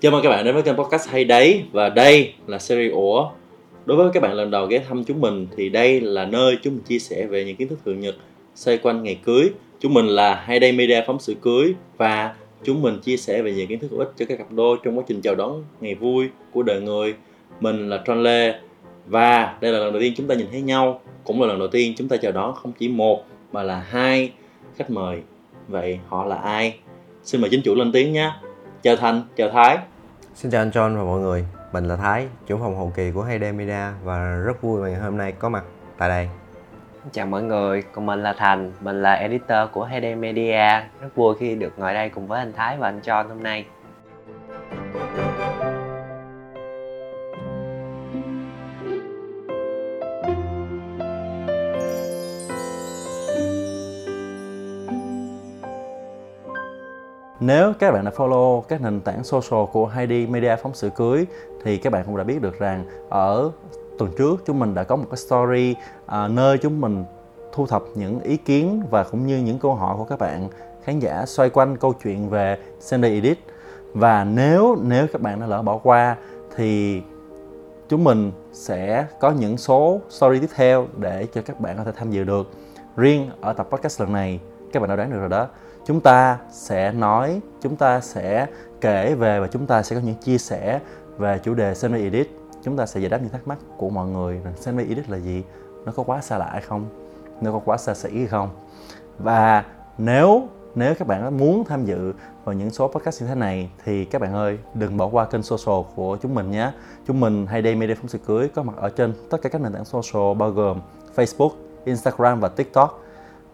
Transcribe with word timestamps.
Chào 0.00 0.12
mừng 0.12 0.22
các 0.22 0.28
bạn 0.28 0.44
đến 0.44 0.54
với 0.54 0.62
kênh 0.62 0.76
podcast 0.76 1.08
hay 1.08 1.24
đấy 1.24 1.64
và 1.72 1.88
đây 1.88 2.32
là 2.46 2.58
series 2.58 2.92
Ủa. 2.92 3.30
Đối 3.84 3.96
với 3.96 4.10
các 4.14 4.22
bạn 4.22 4.34
lần 4.34 4.50
đầu 4.50 4.66
ghé 4.66 4.78
thăm 4.78 5.04
chúng 5.04 5.20
mình 5.20 5.46
thì 5.56 5.68
đây 5.68 6.00
là 6.00 6.24
nơi 6.24 6.58
chúng 6.62 6.74
mình 6.74 6.82
chia 6.82 6.98
sẻ 6.98 7.26
về 7.26 7.44
những 7.44 7.56
kiến 7.56 7.68
thức 7.68 7.78
thường 7.84 8.00
nhật 8.00 8.14
xoay 8.54 8.78
quanh 8.78 9.02
ngày 9.02 9.18
cưới. 9.24 9.50
Chúng 9.80 9.94
mình 9.94 10.06
là 10.06 10.34
Hay 10.34 10.60
đây 10.60 10.72
Media 10.72 11.02
phóng 11.06 11.18
sự 11.20 11.34
cưới 11.42 11.74
và 11.96 12.34
chúng 12.64 12.82
mình 12.82 12.98
chia 13.00 13.16
sẻ 13.16 13.42
về 13.42 13.52
những 13.52 13.66
kiến 13.66 13.78
thức 13.78 13.90
hữu 13.90 14.00
ích 14.00 14.08
cho 14.18 14.26
các 14.28 14.38
cặp 14.38 14.52
đôi 14.52 14.78
trong 14.84 14.98
quá 14.98 15.04
trình 15.08 15.20
chào 15.20 15.34
đón 15.34 15.64
ngày 15.80 15.94
vui 15.94 16.28
của 16.52 16.62
đời 16.62 16.80
người. 16.80 17.14
Mình 17.60 17.88
là 17.88 18.02
Tron 18.06 18.22
Lê 18.22 18.54
và 19.06 19.56
đây 19.60 19.72
là 19.72 19.78
lần 19.78 19.92
đầu 19.92 20.02
tiên 20.02 20.12
chúng 20.16 20.26
ta 20.26 20.34
nhìn 20.34 20.46
thấy 20.50 20.60
nhau, 20.60 21.00
cũng 21.24 21.40
là 21.40 21.46
lần 21.46 21.58
đầu 21.58 21.68
tiên 21.68 21.94
chúng 21.96 22.08
ta 22.08 22.16
chào 22.16 22.32
đón 22.32 22.54
không 22.54 22.72
chỉ 22.78 22.88
một 22.88 23.24
mà 23.52 23.62
là 23.62 23.84
hai 23.90 24.32
khách 24.76 24.90
mời. 24.90 25.18
Vậy 25.68 25.98
họ 26.08 26.24
là 26.24 26.36
ai? 26.36 26.74
Xin 27.22 27.40
mời 27.40 27.50
chính 27.50 27.62
chủ 27.62 27.74
lên 27.74 27.92
tiếng 27.92 28.12
nhé. 28.12 28.30
Chào 28.82 28.96
Thành, 28.96 29.22
chào 29.36 29.50
Thái. 29.50 29.78
Xin 30.34 30.50
chào 30.50 30.62
anh 30.62 30.70
John 30.70 30.96
và 30.96 31.04
mọi 31.04 31.20
người, 31.20 31.44
mình 31.72 31.84
là 31.84 31.96
Thái, 31.96 32.26
trưởng 32.46 32.60
phòng 32.60 32.76
hậu 32.76 32.92
kỳ 32.96 33.10
của 33.10 33.22
Hayday 33.22 33.52
Media 33.52 33.92
và 34.04 34.36
rất 34.44 34.62
vui 34.62 34.80
ngày 34.80 34.94
hôm 34.94 35.16
nay 35.16 35.32
có 35.32 35.48
mặt 35.48 35.64
tại 35.98 36.08
đây. 36.08 36.28
Chào 37.12 37.26
mọi 37.26 37.42
người, 37.42 37.82
còn 37.92 38.06
mình 38.06 38.22
là 38.22 38.32
Thành, 38.32 38.72
mình 38.80 39.02
là 39.02 39.12
editor 39.12 39.70
của 39.72 39.84
Hayday 39.84 40.14
Media. 40.14 40.86
Rất 41.00 41.08
vui 41.14 41.34
khi 41.38 41.54
được 41.54 41.72
ngồi 41.78 41.94
đây 41.94 42.08
cùng 42.08 42.26
với 42.26 42.38
anh 42.38 42.52
Thái 42.52 42.76
và 42.76 42.88
anh 42.88 43.00
John 43.00 43.28
hôm 43.28 43.42
nay. 43.42 43.66
Nếu 57.48 57.72
các 57.78 57.90
bạn 57.90 58.04
đã 58.04 58.10
follow 58.16 58.60
các 58.60 58.80
nền 58.80 59.00
tảng 59.00 59.24
social 59.24 59.64
của 59.72 59.86
Heidi 59.86 60.26
Media 60.26 60.56
phóng 60.56 60.74
sự 60.74 60.90
cưới 60.96 61.26
thì 61.64 61.76
các 61.76 61.92
bạn 61.92 62.04
cũng 62.06 62.16
đã 62.16 62.24
biết 62.24 62.42
được 62.42 62.58
rằng 62.58 62.84
ở 63.08 63.50
tuần 63.98 64.10
trước 64.18 64.42
chúng 64.46 64.58
mình 64.58 64.74
đã 64.74 64.84
có 64.84 64.96
một 64.96 65.04
cái 65.10 65.16
story 65.16 65.74
à, 66.06 66.28
nơi 66.28 66.58
chúng 66.58 66.80
mình 66.80 67.04
thu 67.52 67.66
thập 67.66 67.82
những 67.94 68.20
ý 68.20 68.36
kiến 68.36 68.82
và 68.90 69.04
cũng 69.04 69.26
như 69.26 69.38
những 69.38 69.58
câu 69.58 69.74
hỏi 69.74 69.96
của 69.96 70.04
các 70.04 70.18
bạn 70.18 70.48
khán 70.84 70.98
giả 70.98 71.26
xoay 71.26 71.50
quanh 71.50 71.76
câu 71.76 71.92
chuyện 71.92 72.30
về 72.30 72.58
Sunday 72.80 73.10
Edit 73.10 73.38
và 73.94 74.24
nếu 74.24 74.76
nếu 74.82 75.06
các 75.12 75.22
bạn 75.22 75.40
đã 75.40 75.46
lỡ 75.46 75.62
bỏ 75.62 75.78
qua 75.78 76.16
thì 76.56 77.02
chúng 77.88 78.04
mình 78.04 78.32
sẽ 78.52 79.06
có 79.20 79.30
những 79.30 79.58
số 79.58 80.00
story 80.08 80.40
tiếp 80.40 80.50
theo 80.54 80.86
để 80.96 81.26
cho 81.34 81.42
các 81.42 81.60
bạn 81.60 81.76
có 81.76 81.84
thể 81.84 81.92
tham 81.96 82.10
dự 82.10 82.24
được. 82.24 82.50
Riêng 82.96 83.30
ở 83.40 83.52
tập 83.52 83.68
podcast 83.70 84.00
lần 84.00 84.12
này 84.12 84.40
các 84.72 84.80
bạn 84.80 84.88
đã 84.88 84.96
đoán 84.96 85.10
được 85.10 85.18
rồi 85.18 85.28
đó 85.28 85.48
chúng 85.88 86.00
ta 86.00 86.38
sẽ 86.50 86.92
nói 86.92 87.40
chúng 87.60 87.76
ta 87.76 88.00
sẽ 88.00 88.46
kể 88.80 89.14
về 89.14 89.40
và 89.40 89.46
chúng 89.46 89.66
ta 89.66 89.82
sẽ 89.82 89.96
có 89.96 90.02
những 90.02 90.14
chia 90.14 90.38
sẻ 90.38 90.80
về 91.18 91.40
chủ 91.42 91.54
đề 91.54 91.74
Semi 91.74 92.02
Edit 92.02 92.28
chúng 92.62 92.76
ta 92.76 92.86
sẽ 92.86 93.00
giải 93.00 93.10
đáp 93.10 93.18
những 93.22 93.30
thắc 93.30 93.48
mắc 93.48 93.58
của 93.76 93.90
mọi 93.90 94.08
người 94.08 94.40
rằng 94.44 94.54
Semi 94.56 94.88
Edit 94.88 95.10
là 95.10 95.18
gì? 95.18 95.42
Nó 95.84 95.92
có 95.92 96.02
quá 96.02 96.20
xa 96.20 96.38
lạ 96.38 96.48
hay 96.52 96.60
không? 96.60 96.86
Nó 97.40 97.52
có 97.52 97.60
quá 97.64 97.76
xa 97.76 97.94
xỉ 97.94 98.08
hay 98.18 98.26
không? 98.26 98.50
Và 99.18 99.64
nếu 99.98 100.48
nếu 100.74 100.94
các 100.94 101.08
bạn 101.08 101.36
muốn 101.36 101.64
tham 101.64 101.84
dự 101.84 102.12
vào 102.44 102.52
những 102.52 102.70
số 102.70 102.88
podcast 102.88 103.22
như 103.22 103.28
thế 103.28 103.34
này 103.34 103.70
thì 103.84 104.04
các 104.04 104.20
bạn 104.22 104.34
ơi 104.34 104.58
đừng 104.74 104.96
bỏ 104.96 105.06
qua 105.06 105.24
kênh 105.24 105.42
social 105.42 105.80
của 105.94 106.16
chúng 106.22 106.34
mình 106.34 106.50
nhé. 106.50 106.72
Chúng 107.06 107.20
mình 107.20 107.46
hay 107.46 107.62
đây 107.62 107.74
media 107.74 107.94
phóng 107.94 108.08
sự 108.08 108.18
cưới 108.26 108.48
có 108.48 108.62
mặt 108.62 108.74
ở 108.76 108.90
trên 108.90 109.12
tất 109.30 109.38
cả 109.42 109.48
các 109.48 109.60
nền 109.60 109.72
tảng 109.72 109.84
social 109.84 110.34
bao 110.38 110.50
gồm 110.50 110.80
Facebook, 111.16 111.50
Instagram 111.84 112.40
và 112.40 112.48
TikTok. 112.48 113.04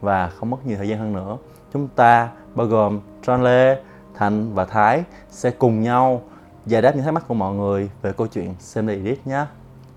Và 0.01 0.29
không 0.29 0.51
mất 0.51 0.67
nhiều 0.67 0.77
thời 0.77 0.89
gian 0.89 0.99
hơn 0.99 1.13
nữa 1.13 1.37
chúng 1.75 1.89
ta 1.89 2.31
bao 2.55 2.67
gồm 2.67 3.01
John 3.23 3.43
Lê, 3.43 3.83
Thành 4.15 4.55
và 4.55 4.65
Thái 4.65 5.05
sẽ 5.29 5.51
cùng 5.51 5.83
nhau 5.83 6.23
giải 6.67 6.83
đáp 6.83 6.97
những 6.97 7.05
thắc 7.05 7.15
mắc 7.15 7.25
của 7.29 7.35
mọi 7.35 7.55
người 7.55 7.91
về 8.03 8.13
câu 8.13 8.27
chuyện 8.27 8.55
xem 8.59 8.87
edit 8.87 9.27
nhé. 9.27 9.47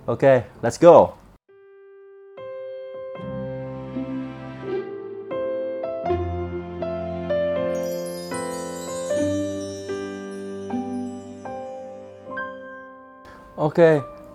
Ok, 0.06 0.22
let's 0.62 0.78
go! 0.82 1.08
Ok, 13.56 13.78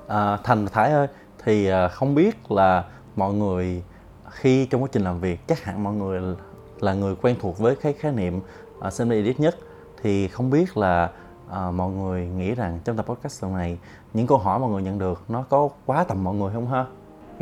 à, 0.09 0.39
Thành 0.45 0.65
và 0.65 0.71
Thái 0.73 0.93
ơi, 0.93 1.07
thì 1.45 1.67
à, 1.69 1.89
không 1.89 2.15
biết 2.15 2.51
là 2.51 2.85
mọi 3.17 3.35
người 3.35 3.83
khi 4.31 4.67
trong 4.67 4.83
quá 4.83 4.89
trình 4.93 5.05
làm 5.05 5.21
việc 5.21 5.41
chắc 5.47 5.65
hẳn 5.65 5.85
mọi 5.85 5.95
người 5.95 6.37
là 6.83 6.95
người 6.95 7.15
quen 7.23 7.37
thuộc 7.41 7.59
với 7.59 7.77
cái 7.77 7.93
khái 7.93 8.13
niệm 8.13 8.41
uh, 8.87 8.93
semi 8.93 9.17
edit 9.17 9.41
nhất 9.41 9.57
thì 10.03 10.29
không 10.29 10.51
biết 10.51 10.77
là 10.77 11.11
uh, 11.47 11.75
mọi 11.75 11.91
người 11.91 12.27
nghĩ 12.27 12.55
rằng 12.55 12.79
trong 12.85 12.97
tập 12.97 13.07
podcast 13.07 13.43
lần 13.43 13.55
này 13.55 13.79
những 14.15 14.27
câu 14.27 14.39
hỏi 14.39 14.59
mọi 14.59 14.71
người 14.71 14.83
nhận 14.83 14.99
được 14.99 15.23
nó 15.29 15.45
có 15.49 15.69
quá 15.87 16.05
tầm 16.05 16.25
mọi 16.25 16.35
người 16.35 16.53
không 16.53 16.67
ha? 16.69 16.87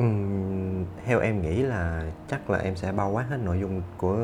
Uhm, 0.02 0.84
theo 1.04 1.20
em 1.20 1.42
nghĩ 1.42 1.62
là 1.62 2.02
chắc 2.28 2.50
là 2.50 2.58
em 2.58 2.76
sẽ 2.76 2.92
bao 2.92 3.10
quát 3.10 3.24
hết 3.30 3.36
nội 3.44 3.60
dung 3.60 3.82
của 3.98 4.16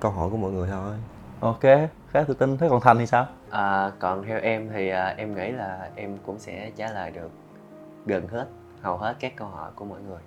câu 0.00 0.10
hỏi 0.10 0.30
của 0.30 0.36
mọi 0.36 0.52
người 0.52 0.68
thôi. 0.70 0.96
Ok, 1.40 1.90
khá 2.10 2.22
tự 2.22 2.34
tin. 2.34 2.58
Thế 2.58 2.68
còn 2.68 2.80
Thành 2.80 2.98
thì 2.98 3.06
sao? 3.06 3.26
À, 3.50 3.92
còn 3.98 4.22
theo 4.26 4.40
em 4.40 4.68
thì 4.72 4.92
uh, 4.92 5.16
em 5.16 5.34
nghĩ 5.34 5.50
là 5.50 5.90
em 5.94 6.18
cũng 6.26 6.38
sẽ 6.38 6.70
trả 6.76 6.92
lời 6.92 7.10
được 7.10 7.30
gần 8.06 8.28
hết, 8.28 8.46
hầu 8.80 8.96
hết 8.96 9.14
các 9.20 9.36
câu 9.36 9.48
hỏi 9.48 9.70
của 9.74 9.84
mọi 9.84 10.00
người. 10.08 10.20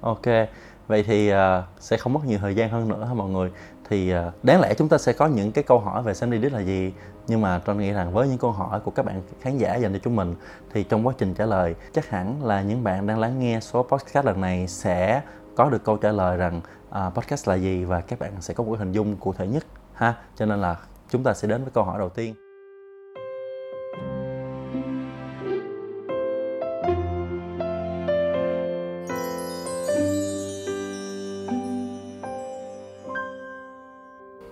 Ok, 0.00 0.48
vậy 0.90 1.02
thì 1.02 1.32
uh, 1.32 1.38
sẽ 1.80 1.96
không 1.96 2.12
mất 2.12 2.20
nhiều 2.24 2.38
thời 2.38 2.54
gian 2.54 2.70
hơn 2.70 2.88
nữa 2.88 3.04
ha 3.08 3.14
mọi 3.14 3.28
người? 3.30 3.50
Thì 3.88 4.14
uh, 4.14 4.44
đáng 4.44 4.60
lẽ 4.60 4.74
chúng 4.74 4.88
ta 4.88 4.98
sẽ 4.98 5.12
có 5.12 5.26
những 5.26 5.52
cái 5.52 5.64
câu 5.64 5.78
hỏi 5.78 6.02
về 6.02 6.14
Sandy 6.14 6.40
Dick 6.40 6.52
là 6.52 6.60
gì? 6.60 6.92
Nhưng 7.26 7.40
mà 7.40 7.58
tôi 7.58 7.76
nghĩ 7.76 7.92
rằng 7.92 8.12
với 8.12 8.28
những 8.28 8.38
câu 8.38 8.52
hỏi 8.52 8.80
của 8.80 8.90
các 8.90 9.04
bạn 9.04 9.22
khán 9.40 9.58
giả 9.58 9.76
dành 9.76 9.92
cho 9.92 9.98
chúng 10.04 10.16
mình 10.16 10.34
thì 10.72 10.82
trong 10.82 11.06
quá 11.06 11.14
trình 11.18 11.34
trả 11.34 11.46
lời 11.46 11.74
chắc 11.92 12.08
hẳn 12.08 12.44
là 12.44 12.62
những 12.62 12.84
bạn 12.84 13.06
đang 13.06 13.18
lắng 13.18 13.38
nghe 13.38 13.60
số 13.60 13.82
podcast 13.82 14.26
lần 14.26 14.40
này 14.40 14.68
sẽ 14.68 15.22
có 15.56 15.70
được 15.70 15.84
câu 15.84 15.96
trả 15.96 16.12
lời 16.12 16.36
rằng 16.36 16.60
uh, 16.88 17.14
podcast 17.14 17.48
là 17.48 17.54
gì 17.54 17.84
và 17.84 18.00
các 18.00 18.18
bạn 18.18 18.32
sẽ 18.40 18.54
có 18.54 18.64
một 18.64 18.72
cái 18.72 18.78
hình 18.78 18.92
dung 18.92 19.16
cụ 19.16 19.32
thể 19.32 19.46
nhất 19.46 19.66
ha? 19.94 20.14
Cho 20.36 20.46
nên 20.46 20.60
là 20.60 20.76
chúng 21.10 21.22
ta 21.22 21.34
sẽ 21.34 21.48
đến 21.48 21.62
với 21.62 21.70
câu 21.74 21.84
hỏi 21.84 21.98
đầu 21.98 22.08
tiên. 22.08 22.49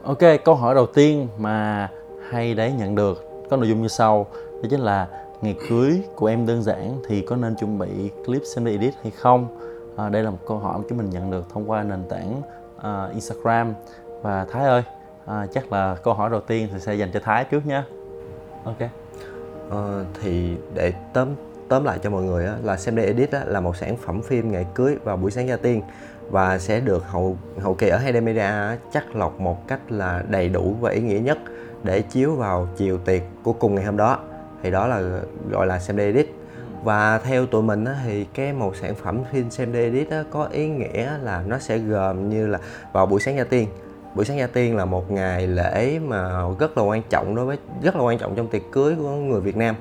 Ok, 0.08 0.18
câu 0.44 0.54
hỏi 0.54 0.74
đầu 0.74 0.86
tiên 0.86 1.28
mà 1.38 1.88
hay 2.30 2.54
đấy 2.54 2.72
nhận 2.78 2.94
được 2.94 3.24
có 3.50 3.56
nội 3.56 3.68
dung 3.68 3.82
như 3.82 3.88
sau. 3.88 4.26
Đó 4.32 4.68
chính 4.70 4.80
là 4.80 5.08
ngày 5.40 5.56
cưới 5.68 6.02
của 6.16 6.26
em 6.26 6.46
đơn 6.46 6.62
giản 6.62 6.98
thì 7.08 7.20
có 7.20 7.36
nên 7.36 7.54
chuẩn 7.54 7.78
bị 7.78 8.10
clip 8.26 8.42
semi 8.54 8.72
edit 8.72 8.94
hay 9.02 9.10
không? 9.10 9.48
À, 9.96 10.08
đây 10.08 10.22
là 10.22 10.30
một 10.30 10.38
câu 10.46 10.58
hỏi 10.58 10.78
mà 10.78 10.84
chúng 10.88 10.98
mình 10.98 11.10
nhận 11.10 11.30
được 11.30 11.50
thông 11.52 11.70
qua 11.70 11.82
nền 11.82 12.04
tảng 12.08 12.42
uh, 12.76 13.12
Instagram. 13.12 13.74
Và 14.22 14.46
Thái 14.50 14.64
ơi 14.64 14.82
à, 15.26 15.46
chắc 15.54 15.72
là 15.72 15.96
câu 16.02 16.14
hỏi 16.14 16.30
đầu 16.30 16.40
tiên 16.40 16.68
thì 16.72 16.80
sẽ 16.80 16.94
dành 16.94 17.10
cho 17.12 17.20
Thái 17.20 17.44
trước 17.44 17.66
nhé. 17.66 17.82
Ok. 18.64 18.90
Ờ, 19.70 20.04
thì 20.22 20.56
để 20.74 20.92
tóm 21.12 21.28
tóm 21.68 21.84
lại 21.84 21.98
cho 22.02 22.10
mọi 22.10 22.22
người 22.22 22.46
á, 22.46 22.56
là 22.62 22.76
xem 22.76 22.96
edit 22.96 23.32
á, 23.32 23.44
là 23.46 23.60
một 23.60 23.76
sản 23.76 23.96
phẩm 23.96 24.22
phim 24.22 24.52
ngày 24.52 24.66
cưới 24.74 24.96
vào 25.04 25.16
buổi 25.16 25.30
sáng 25.30 25.48
gia 25.48 25.56
tiên 25.56 25.82
và 26.30 26.58
sẽ 26.58 26.80
được 26.80 27.04
hậu 27.08 27.38
hậu 27.60 27.74
kỳ 27.74 27.88
ở 27.88 27.98
Hedemira 27.98 28.78
chắc 28.92 29.16
lọc 29.16 29.40
một 29.40 29.68
cách 29.68 29.80
là 29.88 30.22
đầy 30.28 30.48
đủ 30.48 30.76
và 30.80 30.90
ý 30.90 31.00
nghĩa 31.00 31.20
nhất 31.20 31.38
để 31.82 32.02
chiếu 32.02 32.34
vào 32.34 32.68
chiều 32.76 32.98
tiệc 32.98 33.22
của 33.42 33.52
cùng 33.52 33.74
ngày 33.74 33.84
hôm 33.84 33.96
đó. 33.96 34.18
Thì 34.62 34.70
đó 34.70 34.86
là 34.86 35.20
gọi 35.50 35.66
là 35.66 35.78
xem 35.78 35.96
edit 35.96 36.26
và 36.84 37.18
theo 37.18 37.46
tụi 37.46 37.62
mình 37.62 37.84
á, 37.84 37.94
thì 38.04 38.24
cái 38.34 38.52
một 38.52 38.76
sản 38.76 38.94
phẩm 38.94 39.22
phim 39.32 39.50
xem 39.50 39.72
edit 39.72 40.10
á, 40.10 40.24
có 40.30 40.48
ý 40.52 40.68
nghĩa 40.68 41.18
là 41.22 41.42
nó 41.46 41.58
sẽ 41.58 41.78
gồm 41.78 42.30
như 42.30 42.46
là 42.46 42.58
vào 42.92 43.06
buổi 43.06 43.20
sáng 43.20 43.36
gia 43.36 43.44
tiên. 43.44 43.68
Buổi 44.14 44.24
sáng 44.24 44.38
gia 44.38 44.46
tiên 44.46 44.76
là 44.76 44.84
một 44.84 45.10
ngày 45.10 45.46
lễ 45.46 45.98
mà 45.98 46.42
rất 46.58 46.78
là 46.78 46.84
quan 46.84 47.02
trọng 47.10 47.34
đối 47.34 47.46
với 47.46 47.58
rất 47.82 47.96
là 47.96 48.02
quan 48.02 48.18
trọng 48.18 48.34
trong 48.36 48.48
tiệc 48.48 48.62
cưới 48.72 48.94
của 48.98 49.08
người 49.08 49.40
Việt 49.40 49.56
Nam 49.56 49.74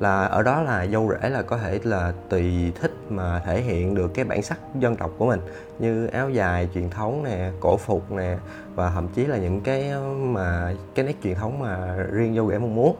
là 0.00 0.24
ở 0.24 0.42
đó 0.42 0.62
là 0.62 0.86
dâu 0.86 1.12
rể 1.12 1.28
là 1.30 1.42
có 1.42 1.58
thể 1.58 1.80
là 1.84 2.12
tùy 2.28 2.72
thích 2.80 2.92
mà 3.08 3.42
thể 3.46 3.60
hiện 3.60 3.94
được 3.94 4.14
cái 4.14 4.24
bản 4.24 4.42
sắc 4.42 4.58
dân 4.74 4.96
tộc 4.96 5.10
của 5.18 5.26
mình, 5.26 5.40
như 5.78 6.06
áo 6.06 6.30
dài 6.30 6.68
truyền 6.74 6.90
thống 6.90 7.24
nè, 7.24 7.50
cổ 7.60 7.76
phục 7.76 8.12
nè, 8.12 8.36
và 8.74 8.90
thậm 8.90 9.08
chí 9.08 9.24
là 9.24 9.36
những 9.36 9.60
cái 9.60 9.92
mà, 10.16 10.74
cái 10.94 11.04
nét 11.04 11.14
truyền 11.22 11.34
thống 11.34 11.58
mà 11.58 11.96
riêng 12.12 12.36
dâu 12.36 12.50
rể 12.50 12.58
mong 12.58 12.74
muốn. 12.74 12.96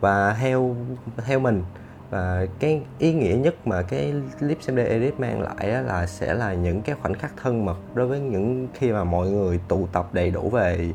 Và 0.00 0.36
theo 0.40 0.76
theo 1.16 1.40
mình, 1.40 1.62
và 2.10 2.46
cái 2.58 2.82
ý 2.98 3.12
nghĩa 3.12 3.34
nhất 3.34 3.66
mà 3.66 3.82
cái 3.82 4.14
clip 4.40 4.58
xem 4.62 4.76
edit 4.76 5.20
mang 5.20 5.42
lại 5.42 5.66
là 5.66 6.06
sẽ 6.06 6.34
là 6.34 6.54
những 6.54 6.82
cái 6.82 6.96
khoảnh 7.02 7.14
khắc 7.14 7.32
thân 7.42 7.64
mật 7.64 7.76
đối 7.94 8.06
với 8.06 8.20
những 8.20 8.68
khi 8.74 8.92
mà 8.92 9.04
mọi 9.04 9.30
người 9.30 9.60
tụ 9.68 9.88
tập 9.92 10.08
đầy 10.12 10.30
đủ 10.30 10.50
về 10.50 10.90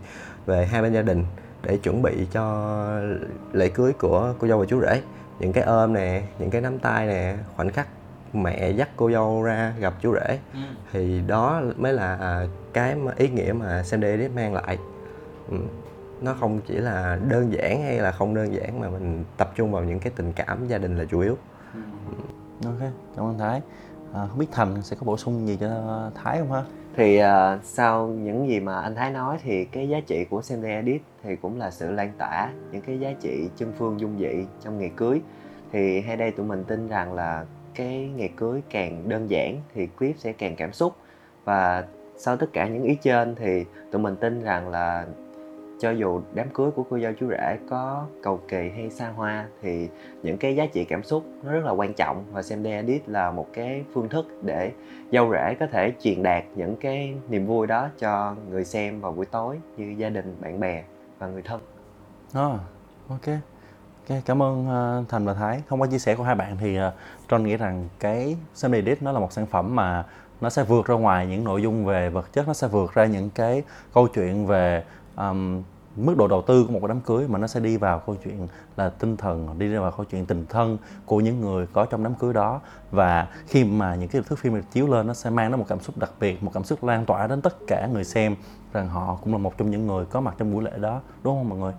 về 0.46 0.66
hai 0.66 0.82
bên 0.82 0.94
gia 0.94 1.02
đình 1.02 1.24
để 1.64 1.78
chuẩn 1.78 2.02
bị 2.02 2.28
cho 2.32 2.86
lễ 3.54 3.70
cưới 3.70 3.94
của 3.94 4.34
cô 4.40 4.48
dâu 4.48 4.60
và 4.60 4.66
chú 4.66 4.82
rể 4.82 5.02
những 5.40 5.54
cái 5.54 5.64
ôm 5.64 5.94
nè 5.94 6.24
những 6.40 6.50
cái 6.50 6.62
nắm 6.62 6.80
tay 6.80 7.08
nè 7.08 7.36
khoảnh 7.56 7.70
khắc 7.70 7.88
mẹ 8.34 8.72
dắt 8.72 8.90
cô 8.96 9.12
dâu 9.12 9.44
ra 9.44 9.74
gặp 9.80 9.94
chú 10.02 10.14
rể. 10.14 10.40
Ừ. 10.54 10.60
thì 10.92 11.22
đó 11.28 11.62
mới 11.78 11.94
là 11.94 12.16
à, 12.16 12.46
cái 12.74 12.96
ý 13.18 13.30
nghĩa 13.30 13.54
mà 13.54 13.84
Sunday 13.84 14.12
Edit 14.12 14.32
mang 14.36 14.54
lại. 14.54 14.78
Ừ. 15.50 15.58
nó 16.22 16.36
không 16.40 16.60
chỉ 16.68 16.74
là 16.74 17.20
đơn 17.28 17.54
giản 17.54 17.84
hay 17.84 18.00
là 18.00 18.12
không 18.12 18.36
đơn 18.36 18.54
giản 18.54 18.80
mà 18.80 18.90
mình 18.90 19.24
tập 19.38 19.52
trung 19.56 19.72
vào 19.72 19.84
những 19.84 20.00
cái 20.00 20.14
tình 20.16 20.34
cảm 20.34 20.68
gia 20.68 20.78
đình 20.78 20.98
là 20.98 21.06
chủ 21.06 21.20
yếu. 21.20 21.38
Ok 22.66 22.80
cảm 23.16 23.26
ơn 23.26 23.38
thái. 23.38 23.62
À, 24.14 24.28
không 24.30 24.40
biết 24.40 24.48
thành 24.52 24.82
sẽ 24.82 24.96
có 25.00 25.06
bổ 25.06 25.18
sung 25.18 25.48
gì 25.48 25.58
cho 25.62 26.12
thái 26.24 26.40
không 26.40 26.52
ha 26.52 26.64
thì 27.00 27.22
uh, 27.22 27.64
sau 27.64 28.08
những 28.08 28.50
gì 28.50 28.60
mà 28.60 28.82
anh 28.82 28.96
Thái 28.96 29.12
nói 29.12 29.38
thì 29.44 29.66
cái 29.66 29.90
giá 29.90 30.00
trị 30.00 30.26
của 30.30 30.42
xem 30.42 30.62
đây 30.62 30.72
Edit 30.72 31.02
thì 31.24 31.36
cũng 31.36 31.60
là 31.60 31.72
sự 31.72 31.92
lan 31.92 32.12
tỏa 32.18 32.50
những 32.72 32.82
cái 32.82 33.00
giá 33.00 33.12
trị 33.22 33.50
chân 33.58 33.74
phương 33.78 34.00
dung 34.00 34.20
dị 34.20 34.46
trong 34.62 34.80
ngày 34.80 34.92
cưới. 34.96 35.22
Thì 35.72 36.02
hay 36.02 36.18
đây 36.18 36.32
tụi 36.32 36.46
mình 36.46 36.64
tin 36.64 36.88
rằng 36.88 37.14
là 37.14 37.46
cái 37.76 38.10
ngày 38.16 38.30
cưới 38.36 38.62
càng 38.70 39.10
đơn 39.10 39.30
giản 39.30 39.62
thì 39.74 39.88
clip 39.88 40.16
sẽ 40.18 40.34
càng 40.34 40.56
cảm 40.56 40.74
xúc. 40.74 40.96
Và 41.46 41.84
sau 42.18 42.38
tất 42.38 42.48
cả 42.54 42.68
những 42.68 42.84
ý 42.84 42.96
trên 42.96 43.36
thì 43.36 43.66
tụi 43.92 44.02
mình 44.02 44.16
tin 44.16 44.44
rằng 44.44 44.70
là 44.70 45.06
cho 45.80 45.92
dù 45.92 46.22
đám 46.34 46.50
cưới 46.50 46.72
của 46.72 46.84
cô 46.90 47.00
dâu 47.00 47.14
chú 47.20 47.30
rể 47.30 47.58
có 47.70 48.06
cầu 48.24 48.40
kỳ 48.48 48.70
hay 48.76 48.90
xa 48.90 49.10
hoa 49.10 49.48
thì 49.62 49.90
những 50.24 50.38
cái 50.38 50.56
giá 50.56 50.66
trị 50.66 50.86
cảm 50.86 51.04
xúc 51.04 51.24
nó 51.44 51.52
rất 51.52 51.66
là 51.66 51.72
quan 51.72 51.94
trọng 51.94 52.24
và 52.32 52.42
xem 52.42 52.64
đây 52.64 52.74
edit 52.74 53.10
là 53.10 53.32
một 53.32 53.48
cái 53.54 53.84
phương 53.94 54.10
thức 54.10 54.26
để 54.44 54.72
dâu 55.12 55.32
rể 55.32 55.56
có 55.60 55.68
thể 55.72 55.94
truyền 56.02 56.24
đạt 56.24 56.44
những 56.56 56.76
cái 56.76 57.14
niềm 57.30 57.46
vui 57.46 57.68
đó 57.68 57.90
cho 58.00 58.36
người 58.50 58.66
xem 58.66 59.02
vào 59.02 59.12
buổi 59.12 59.26
tối 59.26 59.60
như 59.78 59.96
gia 59.98 60.10
đình 60.10 60.36
bạn 60.42 60.60
bè 60.60 60.84
và 61.20 61.28
người 61.28 61.42
thân. 61.42 61.62
À, 62.34 62.42
ok. 63.08 63.28
Ok 64.10 64.18
cảm 64.26 64.42
ơn 64.42 64.68
uh, 64.68 65.10
thành 65.10 65.26
và 65.26 65.34
thái. 65.34 65.62
Thông 65.68 65.82
qua 65.82 65.88
chia 65.88 66.00
sẻ 66.00 66.16
của 66.16 66.24
hai 66.24 66.36
bạn 66.36 66.58
thì 66.60 66.80
uh, 66.80 66.94
John 67.30 67.42
nghĩ 67.42 67.58
rằng 67.58 67.90
cái 68.00 68.38
xem 68.54 68.72
Edit 68.72 69.02
nó 69.02 69.12
là 69.12 69.20
một 69.20 69.34
sản 69.34 69.46
phẩm 69.46 69.76
mà 69.76 70.06
nó 70.42 70.50
sẽ 70.50 70.64
vượt 70.64 70.86
ra 70.86 70.96
ngoài 70.96 71.28
những 71.28 71.44
nội 71.44 71.62
dung 71.62 71.86
về 71.86 72.10
vật 72.10 72.34
chất 72.34 72.48
nó 72.48 72.54
sẽ 72.54 72.68
vượt 72.68 72.94
ra 72.94 73.06
những 73.06 73.30
cái 73.30 73.64
câu 73.94 74.08
chuyện 74.08 74.48
về 74.48 74.84
um, 75.20 75.64
mức 75.96 76.18
độ 76.18 76.28
đầu 76.28 76.42
tư 76.42 76.66
của 76.68 76.74
một 76.74 76.88
đám 76.88 77.02
cưới 77.02 77.28
mà 77.28 77.40
nó 77.40 77.48
sẽ 77.48 77.60
đi 77.60 77.78
vào 77.78 78.00
câu 78.00 78.16
chuyện 78.24 78.48
là 78.76 78.90
tinh 78.90 79.18
thần 79.18 79.60
đi 79.60 79.78
vào 79.78 79.92
câu 79.92 80.06
chuyện 80.06 80.26
tình 80.26 80.46
thân 80.50 80.78
của 81.06 81.20
những 81.20 81.42
người 81.42 81.68
có 81.74 81.86
trong 81.86 82.04
đám 82.04 82.16
cưới 82.16 82.34
đó. 82.34 82.62
Và 82.92 83.28
khi 83.48 83.64
mà 83.64 83.96
những 83.96 84.10
cái 84.10 84.22
thước 84.30 84.40
phim 84.40 84.56
được 84.56 84.72
chiếu 84.72 84.88
lên 84.88 85.08
nó 85.08 85.14
sẽ 85.14 85.30
mang 85.30 85.52
đến 85.52 85.60
một 85.60 85.66
cảm 85.70 85.80
xúc 85.80 85.98
đặc 85.98 86.12
biệt 86.20 86.44
một 86.44 86.52
cảm 86.54 86.64
xúc 86.64 86.84
lan 86.84 87.06
tỏa 87.06 87.28
đến 87.28 87.42
tất 87.42 87.56
cả 87.68 87.88
người 87.88 88.04
xem 88.04 88.36
rằng 88.74 88.90
họ 88.90 89.18
cũng 89.24 89.34
là 89.34 89.38
một 89.38 89.58
trong 89.58 89.72
những 89.72 89.88
người 89.88 90.06
có 90.06 90.22
mặt 90.22 90.36
trong 90.38 90.54
buổi 90.54 90.64
lễ 90.64 90.72
đó 90.78 91.02
đúng 91.24 91.36
không 91.38 91.50
mọi 91.50 91.60
người? 91.60 91.74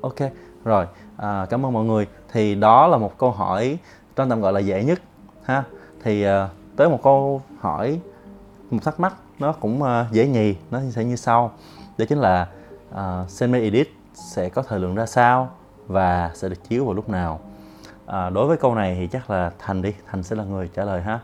Ok 0.00 0.32
rồi 0.64 0.86
à, 1.16 1.46
cảm 1.50 1.66
ơn 1.66 1.72
mọi 1.72 1.84
người. 1.84 2.06
Thì 2.32 2.54
đó 2.54 2.86
là 2.86 2.96
một 2.96 3.18
câu 3.18 3.30
hỏi 3.30 3.78
trong 4.16 4.30
tạm 4.30 4.40
gọi 4.40 4.52
là 4.52 4.60
dễ 4.60 4.84
nhất 4.84 5.00
ha? 5.42 5.64
Thì 6.02 6.22
à, 6.22 6.48
tới 6.76 6.88
một 6.88 7.00
câu 7.02 7.42
hỏi 7.60 8.00
một 8.70 8.78
thắc 8.82 9.00
mắc 9.00 9.14
nó 9.38 9.52
cũng 9.52 9.82
uh, 9.82 10.12
dễ 10.12 10.26
nhì 10.26 10.56
nó 10.70 10.80
sẽ 10.90 11.04
như 11.04 11.16
sau. 11.16 11.52
Đó 11.98 12.04
chính 12.08 12.18
là 12.18 12.48
ờ, 12.90 13.22
uh, 13.22 13.30
Sendmail 13.30 13.64
Edit 13.64 13.88
sẽ 14.14 14.48
có 14.48 14.62
thời 14.62 14.80
lượng 14.80 14.94
ra 14.94 15.06
sao 15.06 15.50
và 15.86 16.30
sẽ 16.34 16.48
được 16.48 16.68
chiếu 16.68 16.84
vào 16.84 16.94
lúc 16.94 17.08
nào. 17.08 17.40
À, 18.06 18.30
đối 18.30 18.46
với 18.46 18.56
câu 18.56 18.74
này 18.74 18.96
thì 18.98 19.06
chắc 19.06 19.30
là 19.30 19.50
thành 19.58 19.82
đi 19.82 19.94
thành 20.06 20.22
sẽ 20.22 20.36
là 20.36 20.44
người 20.44 20.70
trả 20.74 20.84
lời 20.84 21.02
ha. 21.02 21.18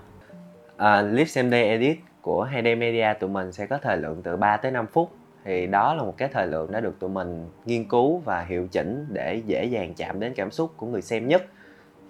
À, 0.76 1.02
clip 1.02 1.28
xem 1.28 1.50
day 1.50 1.64
edit 1.64 1.98
của 2.22 2.44
HD 2.44 2.64
Media 2.64 3.14
tụi 3.20 3.30
mình 3.30 3.52
sẽ 3.52 3.66
có 3.66 3.78
thời 3.82 3.96
lượng 3.96 4.22
từ 4.22 4.36
3 4.36 4.56
tới 4.56 4.72
5 4.72 4.86
phút. 4.86 5.10
Thì 5.44 5.66
đó 5.66 5.94
là 5.94 6.02
một 6.02 6.14
cái 6.16 6.28
thời 6.32 6.46
lượng 6.46 6.72
đã 6.72 6.80
được 6.80 7.00
tụi 7.00 7.10
mình 7.10 7.48
nghiên 7.64 7.88
cứu 7.88 8.18
và 8.18 8.42
hiệu 8.42 8.66
chỉnh 8.72 9.06
để 9.08 9.42
dễ 9.46 9.64
dàng 9.64 9.94
chạm 9.94 10.20
đến 10.20 10.34
cảm 10.36 10.50
xúc 10.50 10.72
của 10.76 10.86
người 10.86 11.02
xem 11.02 11.28
nhất. 11.28 11.42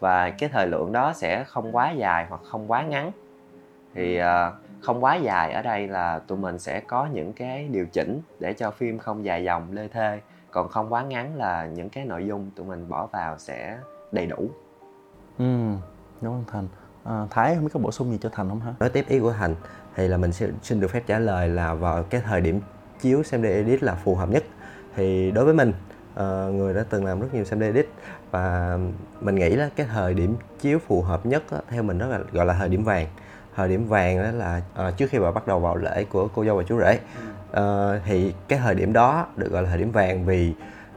Và 0.00 0.30
cái 0.30 0.48
thời 0.52 0.66
lượng 0.66 0.92
đó 0.92 1.12
sẽ 1.12 1.44
không 1.44 1.76
quá 1.76 1.90
dài 1.90 2.26
hoặc 2.28 2.40
không 2.44 2.70
quá 2.70 2.82
ngắn. 2.82 3.10
Thì 3.94 4.20
uh, 4.20 4.26
không 4.82 5.04
quá 5.04 5.16
dài. 5.16 5.52
Ở 5.52 5.62
đây 5.62 5.88
là 5.88 6.18
tụi 6.18 6.38
mình 6.38 6.58
sẽ 6.58 6.80
có 6.80 7.06
những 7.12 7.32
cái 7.32 7.68
điều 7.68 7.86
chỉnh 7.92 8.20
để 8.40 8.52
cho 8.52 8.70
phim 8.70 8.98
không 8.98 9.24
dài 9.24 9.44
dòng 9.44 9.72
lê 9.72 9.88
thê. 9.88 10.20
Còn 10.50 10.68
không 10.68 10.92
quá 10.92 11.02
ngắn 11.02 11.36
là 11.36 11.66
những 11.66 11.88
cái 11.88 12.04
nội 12.04 12.26
dung 12.26 12.50
tụi 12.56 12.66
mình 12.66 12.88
bỏ 12.88 13.06
vào 13.06 13.38
sẽ 13.38 13.78
đầy 14.12 14.26
đủ. 14.26 14.50
Ừ 15.38 15.44
cảm 16.22 16.32
ơn 16.32 16.44
thành? 16.52 16.68
À, 17.04 17.26
thái 17.30 17.54
không 17.54 17.64
biết 17.64 17.70
có 17.74 17.80
bổ 17.80 17.92
sung 17.92 18.10
gì 18.10 18.18
cho 18.20 18.28
thành 18.32 18.48
không 18.48 18.60
hả? 18.60 18.74
Nói 18.80 18.90
tiếp 18.90 19.04
ý 19.08 19.18
của 19.18 19.32
thành 19.32 19.54
thì 19.94 20.08
là 20.08 20.16
mình 20.16 20.32
xin, 20.32 20.54
xin 20.62 20.80
được 20.80 20.88
phép 20.90 21.02
trả 21.06 21.18
lời 21.18 21.48
là 21.48 21.74
vào 21.74 22.02
cái 22.02 22.20
thời 22.24 22.40
điểm 22.40 22.60
chiếu 23.00 23.22
xem 23.22 23.42
edit 23.42 23.82
là 23.82 23.94
phù 23.94 24.14
hợp 24.14 24.28
nhất. 24.28 24.44
Thì 24.96 25.30
đối 25.30 25.44
với 25.44 25.54
mình 25.54 25.72
uh, 26.14 26.54
người 26.54 26.74
đã 26.74 26.84
từng 26.90 27.04
làm 27.04 27.20
rất 27.20 27.34
nhiều 27.34 27.44
xem 27.44 27.60
edit 27.60 27.88
và 28.30 28.78
mình 29.20 29.34
nghĩ 29.34 29.50
là 29.50 29.70
cái 29.76 29.86
thời 29.86 30.14
điểm 30.14 30.36
chiếu 30.60 30.78
phù 30.78 31.02
hợp 31.02 31.26
nhất 31.26 31.42
đó, 31.50 31.58
theo 31.68 31.82
mình 31.82 31.98
đó 31.98 32.06
là 32.06 32.18
gọi 32.32 32.46
là 32.46 32.54
thời 32.54 32.68
điểm 32.68 32.84
vàng 32.84 33.06
thời 33.56 33.68
điểm 33.68 33.88
vàng 33.88 34.22
đó 34.22 34.30
là 34.30 34.62
uh, 34.88 34.96
trước 34.96 35.10
khi 35.10 35.18
bà 35.18 35.30
bắt 35.30 35.46
đầu 35.46 35.60
vào 35.60 35.76
lễ 35.76 36.04
của 36.04 36.28
cô 36.34 36.44
dâu 36.44 36.56
và 36.56 36.62
chú 36.62 36.80
rể. 36.80 36.98
Uh, 37.50 38.02
thì 38.04 38.34
cái 38.48 38.58
thời 38.58 38.74
điểm 38.74 38.92
đó 38.92 39.26
được 39.36 39.52
gọi 39.52 39.62
là 39.62 39.68
thời 39.68 39.78
điểm 39.78 39.92
vàng 39.92 40.24
vì 40.24 40.54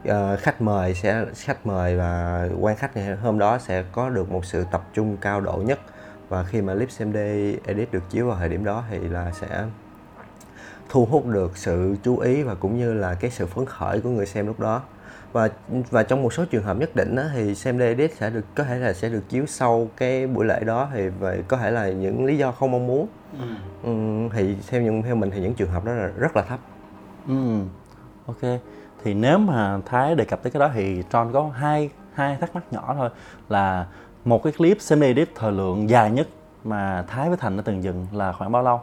uh, 0.09 0.13
khách 0.39 0.61
mời 0.61 0.93
sẽ 0.93 1.25
khách 1.35 1.65
mời 1.65 1.97
và 1.97 2.47
quan 2.59 2.75
khách 2.75 2.97
ngày 2.97 3.15
hôm 3.15 3.39
đó 3.39 3.57
sẽ 3.57 3.83
có 3.91 4.09
được 4.09 4.31
một 4.31 4.45
sự 4.45 4.65
tập 4.71 4.83
trung 4.93 5.17
cao 5.21 5.41
độ 5.41 5.57
nhất. 5.57 5.79
Và 6.29 6.43
khi 6.43 6.61
mà 6.61 6.73
clip 6.73 6.91
xem 6.91 7.13
đi 7.13 7.57
edit 7.65 7.91
được 7.91 8.03
chiếu 8.09 8.27
vào 8.27 8.37
thời 8.39 8.49
điểm 8.49 8.65
đó 8.65 8.83
thì 8.89 8.99
là 8.99 9.31
sẽ 9.31 9.65
thu 10.89 11.05
hút 11.05 11.25
được 11.25 11.57
sự 11.57 11.95
chú 12.03 12.17
ý 12.19 12.43
và 12.43 12.55
cũng 12.55 12.77
như 12.77 12.93
là 12.93 13.13
cái 13.13 13.31
sự 13.31 13.45
phấn 13.45 13.65
khởi 13.65 14.01
của 14.01 14.09
người 14.09 14.25
xem 14.25 14.47
lúc 14.47 14.59
đó 14.59 14.81
và 15.33 15.49
và 15.89 16.03
trong 16.03 16.23
một 16.23 16.33
số 16.33 16.45
trường 16.45 16.63
hợp 16.63 16.77
nhất 16.77 16.95
định 16.95 17.15
đó, 17.15 17.23
thì 17.33 17.55
xem 17.55 17.79
edit 17.79 18.15
sẽ 18.17 18.29
được 18.29 18.45
có 18.55 18.63
thể 18.63 18.79
là 18.79 18.93
sẽ 18.93 19.09
được 19.09 19.29
chiếu 19.29 19.45
sau 19.45 19.87
cái 19.97 20.27
buổi 20.27 20.45
lễ 20.45 20.63
đó 20.65 20.89
thì 20.93 21.09
về 21.09 21.43
có 21.47 21.57
thể 21.57 21.71
là 21.71 21.89
những 21.89 22.25
lý 22.25 22.37
do 22.37 22.51
không 22.51 22.71
mong 22.71 22.87
muốn. 22.87 23.07
Ừ. 23.39 23.45
Ừ, 23.83 23.91
thì 24.33 24.55
theo 24.67 24.81
những 24.81 25.03
theo 25.03 25.15
mình 25.15 25.31
thì 25.31 25.39
những 25.39 25.53
trường 25.53 25.69
hợp 25.69 25.85
đó 25.85 25.91
là 25.91 26.07
rất 26.17 26.35
là 26.35 26.41
thấp. 26.41 26.59
Ừ. 27.27 27.59
ok. 28.25 28.59
Thì 29.03 29.13
nếu 29.13 29.37
mà 29.37 29.79
thái 29.85 30.15
đề 30.15 30.25
cập 30.25 30.43
tới 30.43 30.51
cái 30.51 30.59
đó 30.59 30.71
thì 30.73 31.03
John 31.11 31.33
có 31.33 31.49
hai 31.53 31.89
hai 32.13 32.37
thắc 32.41 32.55
mắc 32.55 32.63
nhỏ 32.71 32.93
thôi. 32.97 33.09
Là 33.49 33.85
một 34.25 34.43
cái 34.43 34.53
clip 34.53 34.81
xem 34.81 34.99
edit 34.99 35.29
thời 35.35 35.51
lượng 35.51 35.89
dài 35.89 36.11
nhất 36.11 36.27
mà 36.63 37.03
thái 37.07 37.27
với 37.29 37.37
thành 37.37 37.57
đã 37.57 37.63
từng 37.65 37.83
dựng 37.83 38.07
là 38.11 38.33
khoảng 38.33 38.51
bao 38.51 38.63
lâu 38.63 38.81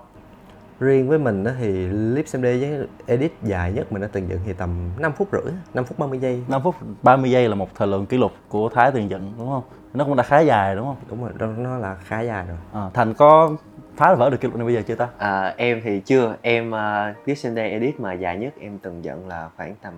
riêng 0.81 1.09
với 1.09 1.19
mình 1.19 1.45
đó 1.45 1.51
thì 1.59 1.89
clip 1.89 2.29
xem 2.29 2.43
với 2.43 2.87
edit 3.07 3.33
dài 3.43 3.73
nhất 3.73 3.93
mình 3.93 4.03
đã 4.03 4.09
từng 4.13 4.29
dựng 4.29 4.41
thì 4.47 4.53
tầm 4.53 4.91
5 4.99 5.13
phút 5.13 5.29
rưỡi 5.33 5.53
5 5.75 5.85
phút 5.85 5.99
30 5.99 6.19
giây. 6.19 6.43
5 6.49 6.63
phút 6.63 6.75
30 7.03 7.31
giây 7.31 7.49
là 7.49 7.55
một 7.55 7.69
thời 7.75 7.89
lượng 7.89 8.07
kỷ 8.07 8.19
lục 8.19 8.33
của 8.49 8.69
Thái 8.69 8.91
từng 8.93 9.11
dựng 9.11 9.33
đúng 9.39 9.49
không? 9.49 9.63
Nó 9.95 10.05
cũng 10.05 10.17
đã 10.17 10.23
khá 10.23 10.41
dài 10.41 10.77
đúng 10.77 10.87
không? 10.87 10.97
Đúng 11.09 11.47
rồi 11.47 11.57
nó 11.59 11.79
là 11.79 11.95
khá 11.95 12.21
dài 12.21 12.47
rồi. 12.47 12.57
À, 12.73 12.91
Thành 12.95 13.15
có 13.15 13.51
phá 13.97 14.15
vỡ 14.15 14.31
được 14.31 14.41
kỷ 14.41 14.49
lục 14.49 14.57
này 14.57 14.65
bây 14.65 14.75
giờ 14.75 14.83
chưa 14.87 14.95
ta? 14.95 15.09
À, 15.19 15.55
em 15.57 15.81
thì 15.85 16.01
chưa. 16.01 16.37
Em 16.43 16.71
uh, 16.71 17.25
clip 17.25 17.39
xem 17.39 17.55
edit 17.55 18.01
mà 18.01 18.13
dài 18.13 18.37
nhất 18.37 18.55
em 18.61 18.79
từng 18.79 19.05
dựng 19.05 19.29
là 19.29 19.51
khoảng 19.57 19.75
tầm 19.83 19.95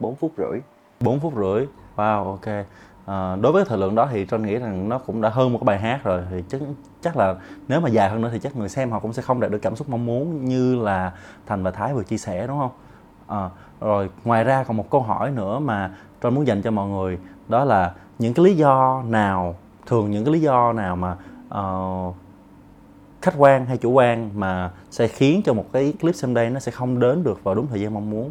4 0.00 0.16
phút 0.16 0.32
rưỡi. 0.36 0.60
4 1.00 1.20
phút 1.20 1.32
rưỡi. 1.36 1.66
Wow 1.96 2.24
ok 2.24 2.66
à, 3.06 3.36
đối 3.36 3.52
với 3.52 3.64
thời 3.64 3.78
lượng 3.78 3.94
đó 3.94 4.08
thì 4.12 4.24
John 4.24 4.40
nghĩ 4.40 4.58
rằng 4.58 4.88
nó 4.88 4.98
cũng 4.98 5.20
đã 5.20 5.28
hơn 5.28 5.52
một 5.52 5.58
cái 5.58 5.64
bài 5.64 5.78
hát 5.78 6.04
rồi 6.04 6.22
thì 6.30 6.44
chắc 6.48 6.60
chắc 7.00 7.16
là 7.16 7.34
nếu 7.68 7.80
mà 7.80 7.88
dài 7.88 8.10
hơn 8.10 8.20
nữa 8.20 8.28
thì 8.32 8.38
chắc 8.38 8.56
người 8.56 8.68
xem 8.68 8.90
họ 8.90 8.98
cũng 8.98 9.12
sẽ 9.12 9.22
không 9.22 9.40
đạt 9.40 9.50
được 9.50 9.58
cảm 9.62 9.76
xúc 9.76 9.88
mong 9.88 10.06
muốn 10.06 10.44
như 10.44 10.74
là 10.82 11.12
Thành 11.46 11.62
và 11.62 11.70
Thái 11.70 11.94
vừa 11.94 12.04
chia 12.04 12.18
sẻ 12.18 12.46
đúng 12.46 12.58
không 12.58 12.70
à, 13.26 13.50
rồi 13.80 14.10
ngoài 14.24 14.44
ra 14.44 14.64
còn 14.64 14.76
một 14.76 14.90
câu 14.90 15.02
hỏi 15.02 15.30
nữa 15.30 15.58
mà 15.58 15.90
John 16.20 16.32
muốn 16.32 16.46
dành 16.46 16.62
cho 16.62 16.70
mọi 16.70 16.88
người 16.88 17.18
đó 17.48 17.64
là 17.64 17.92
những 18.18 18.34
cái 18.34 18.44
lý 18.44 18.56
do 18.56 19.02
nào 19.06 19.54
thường 19.86 20.10
những 20.10 20.24
cái 20.24 20.34
lý 20.34 20.40
do 20.40 20.72
nào 20.72 20.96
mà 20.96 21.16
uh, 21.60 22.14
khách 23.22 23.34
quan 23.36 23.66
hay 23.66 23.76
chủ 23.76 23.90
quan 23.90 24.30
mà 24.34 24.70
sẽ 24.90 25.08
khiến 25.08 25.42
cho 25.44 25.54
một 25.54 25.64
cái 25.72 25.94
clip 26.00 26.14
xem 26.14 26.34
đây 26.34 26.50
nó 26.50 26.60
sẽ 26.60 26.72
không 26.72 27.00
đến 27.00 27.24
được 27.24 27.44
vào 27.44 27.54
đúng 27.54 27.66
thời 27.66 27.80
gian 27.80 27.94
mong 27.94 28.10
muốn 28.10 28.30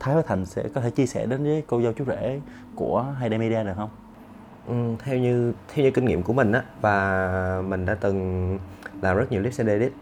Thái 0.00 0.14
và 0.14 0.22
Thành 0.26 0.46
sẽ 0.46 0.62
có 0.74 0.80
thể 0.80 0.90
chia 0.90 1.06
sẻ 1.06 1.26
đến 1.26 1.44
với 1.44 1.62
cô 1.66 1.82
dâu 1.82 1.92
chú 1.92 2.04
rể 2.04 2.40
của 2.74 3.06
Hay 3.18 3.30
Media 3.30 3.64
được 3.64 3.72
không? 3.76 3.88
Ừ, 4.66 4.74
theo 5.04 5.18
như 5.18 5.52
theo 5.74 5.84
như 5.84 5.90
kinh 5.90 6.04
nghiệm 6.04 6.22
của 6.22 6.32
mình 6.32 6.52
á 6.52 6.62
và 6.80 7.62
mình 7.66 7.86
đã 7.86 7.94
từng 7.94 8.58
làm 9.02 9.16
rất 9.16 9.32
nhiều 9.32 9.40
clip 9.40 9.52
CD 9.52 9.68
edit 9.68 9.92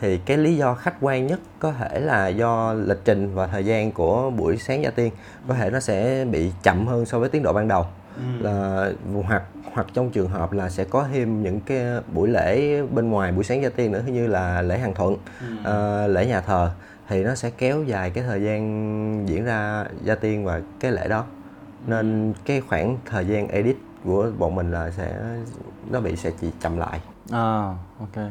thì 0.00 0.18
cái 0.18 0.36
lý 0.36 0.56
do 0.56 0.74
khách 0.74 0.94
quan 1.00 1.26
nhất 1.26 1.40
có 1.58 1.72
thể 1.72 2.00
là 2.00 2.28
do 2.28 2.72
lịch 2.72 3.04
trình 3.04 3.34
và 3.34 3.46
thời 3.46 3.64
gian 3.64 3.92
của 3.92 4.30
buổi 4.30 4.56
sáng 4.56 4.82
gia 4.82 4.90
tiên 4.90 5.12
có 5.48 5.54
thể 5.54 5.70
nó 5.70 5.80
sẽ 5.80 6.24
bị 6.30 6.52
chậm 6.62 6.86
hơn 6.86 7.06
so 7.06 7.18
với 7.18 7.28
tiến 7.28 7.42
độ 7.42 7.52
ban 7.52 7.68
đầu 7.68 7.86
ừ. 8.16 8.44
là 8.44 8.90
hoặc 9.22 9.42
hoặc 9.72 9.86
trong 9.94 10.10
trường 10.10 10.28
hợp 10.28 10.52
là 10.52 10.68
sẽ 10.68 10.84
có 10.84 11.06
thêm 11.12 11.42
những 11.42 11.60
cái 11.60 11.84
buổi 12.14 12.28
lễ 12.28 12.82
bên 12.82 13.10
ngoài 13.10 13.32
buổi 13.32 13.44
sáng 13.44 13.62
gia 13.62 13.68
tiên 13.68 13.92
nữa 13.92 14.02
như 14.06 14.26
là 14.26 14.62
lễ 14.62 14.78
hàng 14.78 14.94
thuận 14.94 15.16
ừ. 15.40 15.46
uh, 16.04 16.10
lễ 16.10 16.26
nhà 16.26 16.40
thờ 16.40 16.70
thì 17.08 17.24
nó 17.24 17.34
sẽ 17.34 17.50
kéo 17.50 17.84
dài 17.84 18.10
cái 18.10 18.24
thời 18.24 18.42
gian 18.42 19.28
diễn 19.28 19.44
ra 19.44 19.84
gia 20.04 20.14
tiên 20.14 20.44
và 20.44 20.60
cái 20.80 20.92
lễ 20.92 21.08
đó 21.08 21.24
nên 21.86 22.32
cái 22.44 22.60
khoảng 22.60 22.98
thời 23.06 23.26
gian 23.26 23.48
edit 23.48 23.76
của 24.04 24.30
bọn 24.38 24.54
mình 24.54 24.70
là 24.70 24.90
sẽ 24.90 25.20
nó 25.90 26.00
bị 26.00 26.16
sẽ 26.16 26.30
chỉ 26.40 26.50
chậm 26.60 26.78
lại. 26.78 27.00
À 27.30 27.74
ok. 28.00 28.24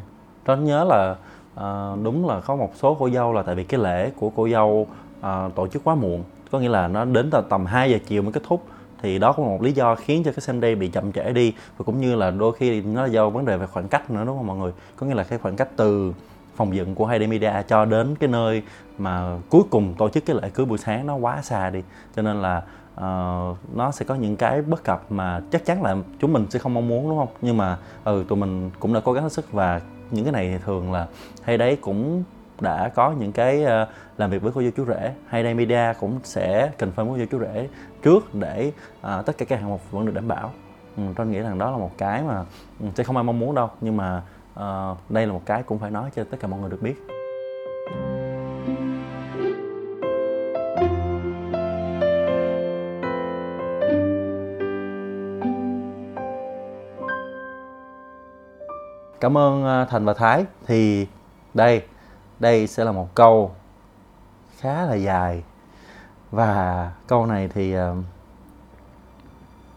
Tớ 0.43 0.55
nhớ 0.55 0.83
là 0.89 1.15
à, 1.55 1.95
đúng 2.03 2.27
là 2.27 2.39
có 2.39 2.55
một 2.55 2.71
số 2.75 2.97
cô 2.99 3.09
dâu 3.09 3.33
là 3.33 3.41
tại 3.41 3.55
vì 3.55 3.63
cái 3.63 3.79
lễ 3.79 4.11
của 4.19 4.29
cô 4.29 4.49
dâu 4.49 4.87
à, 5.21 5.49
tổ 5.55 5.67
chức 5.67 5.83
quá 5.83 5.95
muộn 5.95 6.23
có 6.51 6.59
nghĩa 6.59 6.69
là 6.69 6.87
nó 6.87 7.05
đến 7.05 7.29
tầm 7.49 7.65
2 7.65 7.91
giờ 7.91 7.97
chiều 8.07 8.21
mới 8.21 8.31
kết 8.31 8.43
thúc 8.47 8.63
thì 9.01 9.19
đó 9.19 9.31
cũng 9.31 9.45
là 9.45 9.51
một 9.51 9.61
lý 9.61 9.71
do 9.71 9.95
khiến 9.95 10.23
cho 10.23 10.31
cái 10.31 10.41
Sunday 10.41 10.75
bị 10.75 10.87
chậm 10.87 11.11
trễ 11.11 11.31
đi 11.31 11.53
và 11.77 11.83
cũng 11.85 12.01
như 12.01 12.15
là 12.15 12.31
đôi 12.31 12.53
khi 12.53 12.81
nó 12.81 13.05
do 13.05 13.29
vấn 13.29 13.45
đề 13.45 13.57
về 13.57 13.67
khoảng 13.67 13.87
cách 13.87 14.11
nữa 14.11 14.23
đúng 14.25 14.37
không 14.37 14.47
mọi 14.47 14.57
người? 14.57 14.71
Có 14.95 15.07
nghĩa 15.07 15.13
là 15.13 15.23
cái 15.23 15.39
khoảng 15.39 15.55
cách 15.55 15.69
từ 15.75 16.13
phòng 16.55 16.75
dựng 16.75 16.95
của 16.95 17.05
Hayden 17.05 17.29
Media 17.29 17.53
cho 17.67 17.85
đến 17.85 18.15
cái 18.15 18.29
nơi 18.29 18.63
mà 18.97 19.37
cuối 19.49 19.63
cùng 19.69 19.93
tổ 19.97 20.09
chức 20.09 20.25
cái 20.25 20.35
lễ 20.41 20.49
cưới 20.49 20.65
buổi 20.65 20.77
sáng 20.77 21.07
nó 21.07 21.15
quá 21.15 21.41
xa 21.41 21.69
đi. 21.69 21.83
Cho 22.15 22.21
nên 22.21 22.41
là 22.41 22.63
uh, 22.99 23.57
nó 23.75 23.91
sẽ 23.91 24.05
có 24.05 24.15
những 24.15 24.35
cái 24.35 24.61
bất 24.61 24.83
cập 24.83 25.11
mà 25.11 25.41
chắc 25.51 25.65
chắn 25.65 25.83
là 25.83 25.95
chúng 26.19 26.33
mình 26.33 26.45
sẽ 26.49 26.59
không 26.59 26.73
mong 26.73 26.87
muốn 26.87 27.09
đúng 27.09 27.17
không? 27.17 27.29
Nhưng 27.41 27.57
mà 27.57 27.77
ừ 28.03 28.25
tụi 28.27 28.37
mình 28.37 28.71
cũng 28.79 28.93
đã 28.93 28.99
cố 29.05 29.13
gắng 29.13 29.23
hết 29.23 29.31
sức 29.31 29.51
và 29.51 29.81
những 30.11 30.25
cái 30.25 30.31
này 30.31 30.59
thường 30.65 30.91
là 30.91 31.07
hay 31.43 31.57
đấy 31.57 31.77
cũng 31.81 32.23
đã 32.61 32.89
có 32.95 33.11
những 33.11 33.31
cái 33.31 33.63
uh, 33.63 33.89
làm 34.17 34.29
việc 34.29 34.41
với 34.41 34.51
cô 34.55 34.61
dâu 34.61 34.71
chú 34.77 34.85
rể. 34.85 35.13
Hay 35.27 35.43
đây 35.43 35.53
media 35.53 35.93
cũng 35.99 36.19
sẽ 36.23 36.71
cần 36.77 36.91
phải 36.91 37.05
cô 37.09 37.17
dâu 37.17 37.25
chú 37.31 37.39
rể 37.39 37.67
trước 38.03 38.33
để 38.35 38.71
uh, 38.99 39.25
tất 39.25 39.37
cả 39.37 39.45
các 39.45 39.59
hạng 39.59 39.69
mục 39.69 39.91
vẫn 39.91 40.05
được 40.05 40.13
đảm 40.15 40.27
bảo. 40.27 40.51
Ừ, 40.97 41.03
tôi 41.15 41.27
nghĩ 41.27 41.39
rằng 41.39 41.57
đó 41.57 41.71
là 41.71 41.77
một 41.77 41.91
cái 41.97 42.23
mà 42.23 42.45
ừ, 42.79 42.85
sẽ 42.95 43.03
không 43.03 43.17
ai 43.17 43.23
mong 43.23 43.39
muốn 43.39 43.55
đâu. 43.55 43.69
Nhưng 43.81 43.97
mà 43.97 44.21
uh, 44.53 44.97
đây 45.09 45.27
là 45.27 45.33
một 45.33 45.41
cái 45.45 45.63
cũng 45.63 45.79
phải 45.79 45.91
nói 45.91 46.09
cho 46.15 46.23
tất 46.23 46.37
cả 46.39 46.47
mọi 46.47 46.59
người 46.59 46.69
được 46.69 46.81
biết. 46.81 47.18
Cảm 59.19 59.37
ơn 59.37 59.65
à, 59.65 59.85
thành 59.85 60.05
và 60.05 60.13
thái. 60.13 60.45
Thì 60.65 61.07
đây 61.53 61.83
đây 62.39 62.67
sẽ 62.67 62.83
là 62.83 62.91
một 62.91 63.15
câu 63.15 63.55
khá 64.57 64.85
là 64.85 64.95
dài. 64.95 65.43
Và 66.31 66.91
câu 67.07 67.25
này 67.25 67.47
thì 67.47 67.77
uh, 67.77 67.81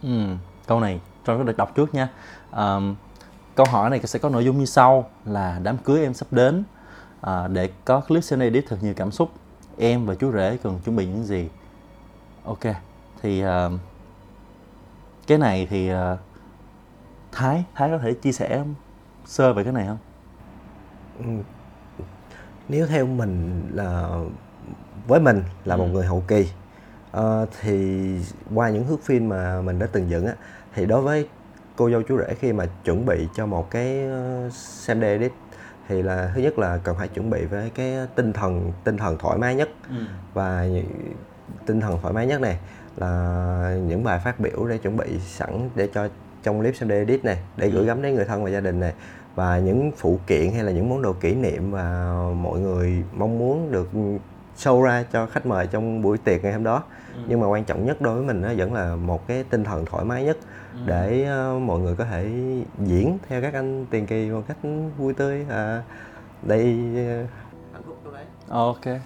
um, 0.03 0.39
câu 0.67 0.81
này 0.81 1.01
trong 1.25 1.39
có 1.39 1.45
được 1.45 1.57
đọc 1.57 1.75
trước 1.75 1.95
nha. 1.95 2.09
Um, 2.57 2.95
câu 3.55 3.67
hỏi 3.71 3.91
này 3.91 4.01
sẽ 4.01 4.19
có 4.19 4.29
nội 4.29 4.45
dung 4.45 4.59
như 4.59 4.65
sau 4.65 5.11
là 5.25 5.61
đám 5.63 5.79
cưới 5.79 6.03
em 6.03 6.15
sắp 6.15 6.27
đến. 6.31 6.65
Uh, 7.27 7.51
để 7.51 7.71
có 7.85 8.01
clip 8.01 8.25
sẽ 8.25 8.37
edit 8.41 8.65
thật 8.69 8.77
nhiều 8.81 8.95
cảm 8.97 9.11
xúc 9.11 9.31
em 9.79 10.07
và 10.07 10.15
chú 10.15 10.33
rể 10.33 10.59
cần 10.63 10.79
chuẩn 10.85 10.97
bị 10.97 11.07
những 11.07 11.25
gì? 11.25 11.49
Ok 12.45 12.65
thì 13.23 13.45
uh, 13.45 13.73
cái 15.27 15.39
này 15.39 15.67
thì 15.71 15.95
uh, 15.95 15.99
thái 17.33 17.65
thái 17.75 17.91
có 17.91 17.99
thể 17.99 18.15
chia 18.15 18.33
sẻ 18.33 18.65
sơ 19.33 19.53
về 19.53 19.65
cái 19.65 19.73
này 19.73 19.87
không 19.87 19.99
ừ, 21.19 21.43
nếu 22.69 22.87
theo 22.87 23.07
mình 23.07 23.63
là 23.73 24.19
với 25.07 25.21
mình 25.21 25.43
là 25.65 25.77
một 25.77 25.85
ừ. 25.85 25.91
người 25.91 26.07
hậu 26.07 26.25
kỳ 26.29 26.49
uh, 27.17 27.23
thì 27.61 28.07
qua 28.55 28.71
những 28.71 28.87
thước 28.87 29.03
phim 29.03 29.29
mà 29.29 29.61
mình 29.61 29.79
đã 29.79 29.87
từng 29.93 30.11
dựng 30.11 30.27
á 30.27 30.35
thì 30.75 30.87
đối 30.87 31.03
với 31.03 31.29
cô 31.77 31.91
dâu 31.91 32.03
chú 32.03 32.19
rể 32.19 32.35
khi 32.35 32.53
mà 32.53 32.67
chuẩn 32.85 33.07
bị 33.07 33.29
cho 33.35 33.47
một 33.47 33.71
cái 33.71 34.07
uh, 34.47 34.53
xem 34.53 35.01
edit 35.01 35.33
thì 35.89 36.03
là 36.03 36.33
thứ 36.35 36.43
nhất 36.43 36.59
là 36.59 36.79
cần 36.85 36.97
phải 36.97 37.09
chuẩn 37.09 37.31
bị 37.31 37.45
với 37.45 37.71
cái 37.75 38.07
tinh 38.15 38.33
thần 38.33 38.73
tinh 38.85 38.97
thần 38.97 39.19
thoải 39.19 39.39
mái 39.39 39.55
nhất 39.55 39.69
ừ. 39.89 40.05
và 40.35 40.67
tinh 41.67 41.81
thần 41.81 41.99
thoải 42.03 42.15
mái 42.15 42.27
nhất 42.27 42.41
này 42.41 42.59
là 42.97 43.77
những 43.87 44.05
bài 44.05 44.21
phát 44.25 44.41
biểu 44.41 44.67
để 44.67 44.79
chuẩn 44.79 44.97
bị 44.97 45.19
sẵn 45.21 45.71
để 45.75 45.89
cho 45.95 46.09
trong 46.43 46.61
clip 46.61 46.77
xem 46.77 46.89
edit 46.89 47.25
này 47.25 47.39
để 47.57 47.71
gửi 47.71 47.81
ừ. 47.81 47.87
gắm 47.87 48.03
đến 48.03 48.15
người 48.15 48.25
thân 48.25 48.45
và 48.45 48.51
gia 48.51 48.61
đình 48.61 48.81
này 48.81 48.93
và 49.35 49.59
những 49.59 49.93
phụ 49.97 50.19
kiện 50.27 50.53
hay 50.53 50.65
là 50.65 50.73
những 50.73 50.89
món 50.89 51.03
đồ 51.03 51.13
kỷ 51.13 51.35
niệm 51.35 51.71
mà 51.71 52.15
mọi 52.33 52.61
người 52.61 53.03
mong 53.13 53.39
muốn 53.39 53.73
được 53.73 53.89
show 54.57 54.83
ra 54.83 55.05
cho 55.13 55.27
khách 55.27 55.47
mời 55.47 55.67
trong 55.67 56.03
buổi 56.03 56.19
tiệc 56.19 56.45
ngày 56.45 56.53
hôm 56.53 56.65
đó. 56.65 56.83
Ừ. 57.15 57.21
nhưng 57.29 57.41
mà 57.41 57.47
quan 57.47 57.65
trọng 57.65 57.87
nhất 57.87 58.01
đối 58.01 58.15
với 58.15 58.25
mình 58.25 58.43
nó 58.43 58.49
vẫn 58.57 58.75
là 58.75 58.97
một 58.97 59.27
cái 59.27 59.45
tinh 59.51 59.65
thần 59.65 59.85
thoải 59.85 60.05
mái 60.05 60.25
nhất 60.25 60.39
ừ. 60.75 60.81
để 60.87 61.29
uh, 61.57 61.63
mọi 61.63 61.81
người 61.81 61.95
có 61.95 62.05
thể 62.05 62.31
diễn 62.79 63.19
theo 63.29 63.43
các 63.43 63.55
anh 63.55 63.87
tiền 63.91 64.07
kỳ 64.07 64.31
một 64.31 64.43
cách 64.49 64.57
vui 64.99 65.15
tươi. 65.15 65.47
À, 65.49 65.83
đây 66.43 66.79
uh, 67.75 67.85
phúc 67.87 68.13
đấy 68.15 68.25
ok. 68.49 69.01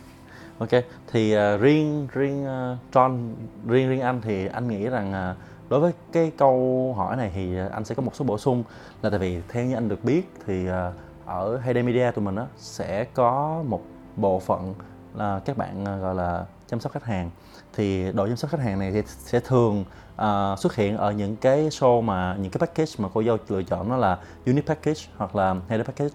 Ok. 0.58 0.70
Thì 1.12 1.36
uh, 1.36 1.60
riêng 1.60 2.08
riêng 2.12 2.44
uh, 2.44 2.78
John 2.92 3.30
riêng 3.66 3.88
riêng 3.88 4.00
anh 4.00 4.20
thì 4.22 4.46
anh 4.46 4.68
nghĩ 4.68 4.88
rằng 4.88 5.30
uh, 5.30 5.36
đối 5.68 5.80
với 5.80 5.92
cái 6.12 6.32
câu 6.36 6.94
hỏi 6.96 7.16
này 7.16 7.30
thì 7.34 7.58
anh 7.72 7.84
sẽ 7.84 7.94
có 7.94 8.02
một 8.02 8.16
số 8.16 8.24
bổ 8.24 8.38
sung 8.38 8.64
là 9.02 9.10
tại 9.10 9.18
vì 9.18 9.40
theo 9.48 9.64
như 9.64 9.74
anh 9.74 9.88
được 9.88 10.04
biết 10.04 10.32
thì 10.46 10.66
ờ, 10.66 10.92
ở 11.26 11.56
Hayday 11.56 11.82
Media 11.82 12.10
tụi 12.10 12.24
mình 12.24 12.36
á 12.36 12.46
sẽ 12.56 13.04
có 13.04 13.62
một 13.66 13.82
bộ 14.16 14.40
phận 14.40 14.74
là 15.14 15.40
các 15.44 15.56
bạn 15.56 15.84
ờ, 15.84 15.98
gọi 15.98 16.14
là 16.14 16.44
chăm 16.66 16.80
sóc 16.80 16.92
khách 16.92 17.04
hàng. 17.04 17.30
Thì 17.74 18.12
đội 18.12 18.28
chăm 18.28 18.36
sóc 18.36 18.50
khách 18.50 18.60
hàng 18.60 18.78
này 18.78 18.92
thì 18.92 19.02
sẽ 19.06 19.40
thường 19.40 19.84
uh, 20.14 20.58
xuất 20.58 20.74
hiện 20.74 20.96
ở 20.96 21.12
những 21.12 21.36
cái 21.36 21.68
show 21.68 22.00
mà 22.00 22.36
những 22.40 22.50
cái 22.50 22.58
package 22.58 22.92
mà 22.98 23.08
cô 23.14 23.22
dâu 23.22 23.36
lựa 23.48 23.62
chọn 23.62 23.88
nó 23.88 23.96
là 23.96 24.18
unit 24.46 24.66
package 24.66 25.00
hoặc 25.16 25.36
là 25.36 25.54
Hayday 25.68 25.84
package. 25.84 26.14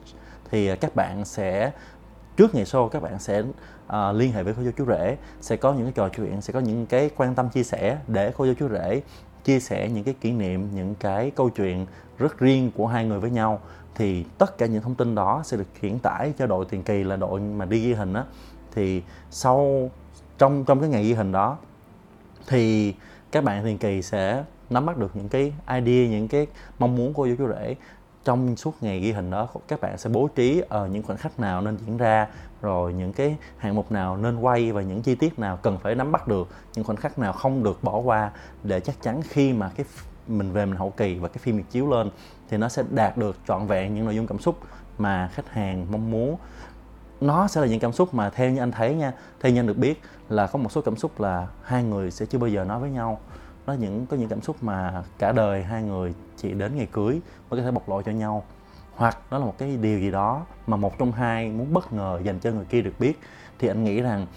Thì 0.51 0.75
các 0.75 0.95
bạn 0.95 1.25
sẽ 1.25 1.71
trước 2.37 2.55
ngày 2.55 2.65
show 2.65 2.87
các 2.87 3.01
bạn 3.01 3.19
sẽ 3.19 3.39
uh, 3.39 4.15
liên 4.15 4.31
hệ 4.31 4.43
với 4.43 4.53
cô 4.57 4.63
dâu 4.63 4.71
chú 4.77 4.85
rể 4.85 5.17
sẽ 5.41 5.57
có 5.57 5.73
những 5.73 5.83
cái 5.83 5.93
trò 5.95 6.09
chuyện 6.09 6.41
sẽ 6.41 6.53
có 6.53 6.59
những 6.59 6.85
cái 6.85 7.09
quan 7.17 7.35
tâm 7.35 7.49
chia 7.49 7.63
sẻ 7.63 7.97
để 8.07 8.31
cô 8.37 8.45
dâu 8.45 8.53
chú 8.59 8.69
rể 8.69 9.01
chia 9.43 9.59
sẻ 9.59 9.89
những 9.89 10.03
cái 10.03 10.13
kỷ 10.21 10.31
niệm, 10.31 10.69
những 10.75 10.95
cái 10.95 11.31
câu 11.35 11.49
chuyện 11.49 11.85
rất 12.17 12.39
riêng 12.39 12.71
của 12.75 12.87
hai 12.87 13.05
người 13.05 13.19
với 13.19 13.31
nhau, 13.31 13.61
thì 13.95 14.25
tất 14.37 14.57
cả 14.57 14.65
những 14.65 14.81
thông 14.81 14.95
tin 14.95 15.15
đó 15.15 15.41
sẽ 15.45 15.57
được 15.57 15.81
chuyển 15.81 15.99
tải 15.99 16.33
cho 16.37 16.47
đội 16.47 16.65
tiền 16.65 16.83
kỳ 16.83 17.03
là 17.03 17.15
đội 17.15 17.39
mà 17.39 17.65
đi 17.65 17.79
ghi 17.79 17.93
hình 17.93 18.13
á. 18.13 18.23
Thì 18.75 19.01
sau, 19.31 19.89
trong 20.37 20.65
trong 20.65 20.79
cái 20.79 20.89
ngày 20.89 21.03
ghi 21.03 21.13
hình 21.13 21.31
đó, 21.31 21.57
thì 22.47 22.93
các 23.31 23.43
bạn 23.43 23.65
tiền 23.65 23.77
kỳ 23.77 24.01
sẽ 24.01 24.43
nắm 24.69 24.85
bắt 24.85 24.97
được 24.97 25.15
những 25.15 25.29
cái 25.29 25.53
idea, 25.67 26.07
những 26.07 26.27
cái 26.27 26.47
mong 26.79 26.95
muốn 26.95 27.13
của 27.13 27.27
chú 27.37 27.47
rể 27.47 27.75
trong 28.23 28.55
suốt 28.55 28.75
ngày 28.81 28.99
ghi 28.99 29.11
hình 29.11 29.31
đó, 29.31 29.47
các 29.67 29.81
bạn 29.81 29.97
sẽ 29.97 30.09
bố 30.09 30.29
trí 30.35 30.63
ở 30.69 30.87
những 30.87 31.03
khoảnh 31.03 31.17
khắc 31.17 31.39
nào 31.39 31.61
nên 31.61 31.77
diễn 31.77 31.97
ra, 31.97 32.27
rồi 32.61 32.93
những 32.93 33.13
cái 33.13 33.35
hạng 33.57 33.75
mục 33.75 33.91
nào 33.91 34.17
nên 34.17 34.39
quay 34.39 34.71
và 34.71 34.81
những 34.81 35.01
chi 35.01 35.15
tiết 35.15 35.39
nào 35.39 35.57
cần 35.57 35.77
phải 35.77 35.95
nắm 35.95 36.11
bắt 36.11 36.27
được, 36.27 36.47
những 36.75 36.85
khoảnh 36.85 36.97
khắc 36.97 37.19
nào 37.19 37.33
không 37.33 37.63
được 37.63 37.83
bỏ 37.83 37.97
qua 37.97 38.31
để 38.63 38.79
chắc 38.79 38.95
chắn 39.01 39.21
khi 39.21 39.53
mà 39.53 39.71
cái 39.75 39.85
mình 40.27 40.51
về 40.51 40.65
mình 40.65 40.75
hậu 40.75 40.89
kỳ 40.89 41.15
và 41.15 41.27
cái 41.27 41.37
phim 41.37 41.57
được 41.57 41.63
chiếu 41.71 41.87
lên 41.87 42.09
thì 42.49 42.57
nó 42.57 42.69
sẽ 42.69 42.83
đạt 42.89 43.17
được 43.17 43.37
trọn 43.47 43.67
vẹn 43.67 43.95
những 43.95 44.05
nội 44.05 44.15
dung 44.15 44.27
cảm 44.27 44.39
xúc 44.39 44.57
mà 44.97 45.29
khách 45.33 45.49
hàng 45.49 45.87
mong 45.91 46.11
muốn. 46.11 46.37
Nó 47.21 47.47
sẽ 47.47 47.61
là 47.61 47.67
những 47.67 47.79
cảm 47.79 47.93
xúc 47.93 48.13
mà 48.13 48.29
theo 48.29 48.51
như 48.51 48.59
anh 48.59 48.71
thấy 48.71 48.95
nha, 48.95 49.13
theo 49.39 49.51
như 49.51 49.59
anh 49.59 49.67
được 49.67 49.77
biết 49.77 50.01
là 50.29 50.47
có 50.47 50.59
một 50.59 50.71
số 50.71 50.81
cảm 50.81 50.95
xúc 50.95 51.21
là 51.21 51.47
hai 51.63 51.83
người 51.83 52.11
sẽ 52.11 52.25
chưa 52.25 52.37
bao 52.37 52.47
giờ 52.47 52.63
nói 52.63 52.79
với 52.79 52.89
nhau 52.89 53.19
nó 53.71 53.77
những, 53.77 54.05
có 54.05 54.17
những 54.17 54.29
cảm 54.29 54.41
xúc 54.41 54.63
mà 54.63 55.03
cả 55.17 55.31
đời 55.31 55.63
hai 55.63 55.83
người 55.83 56.13
chỉ 56.37 56.51
đến 56.51 56.75
ngày 56.75 56.87
cưới 56.91 57.21
mới 57.49 57.59
có 57.59 57.65
thể 57.65 57.71
bộc 57.71 57.89
lộ 57.89 58.01
cho 58.01 58.11
nhau. 58.11 58.43
Hoặc 58.95 59.31
đó 59.31 59.37
là 59.37 59.45
một 59.45 59.57
cái 59.57 59.77
điều 59.77 59.99
gì 59.99 60.11
đó 60.11 60.45
mà 60.67 60.77
một 60.77 60.97
trong 60.99 61.11
hai 61.11 61.49
muốn 61.49 61.73
bất 61.73 61.93
ngờ 61.93 62.19
dành 62.23 62.39
cho 62.39 62.51
người 62.51 62.65
kia 62.65 62.81
được 62.81 62.93
biết, 62.99 63.19
thì 63.59 63.67
anh 63.67 63.83
nghĩ 63.83 64.01
rằng 64.01 64.27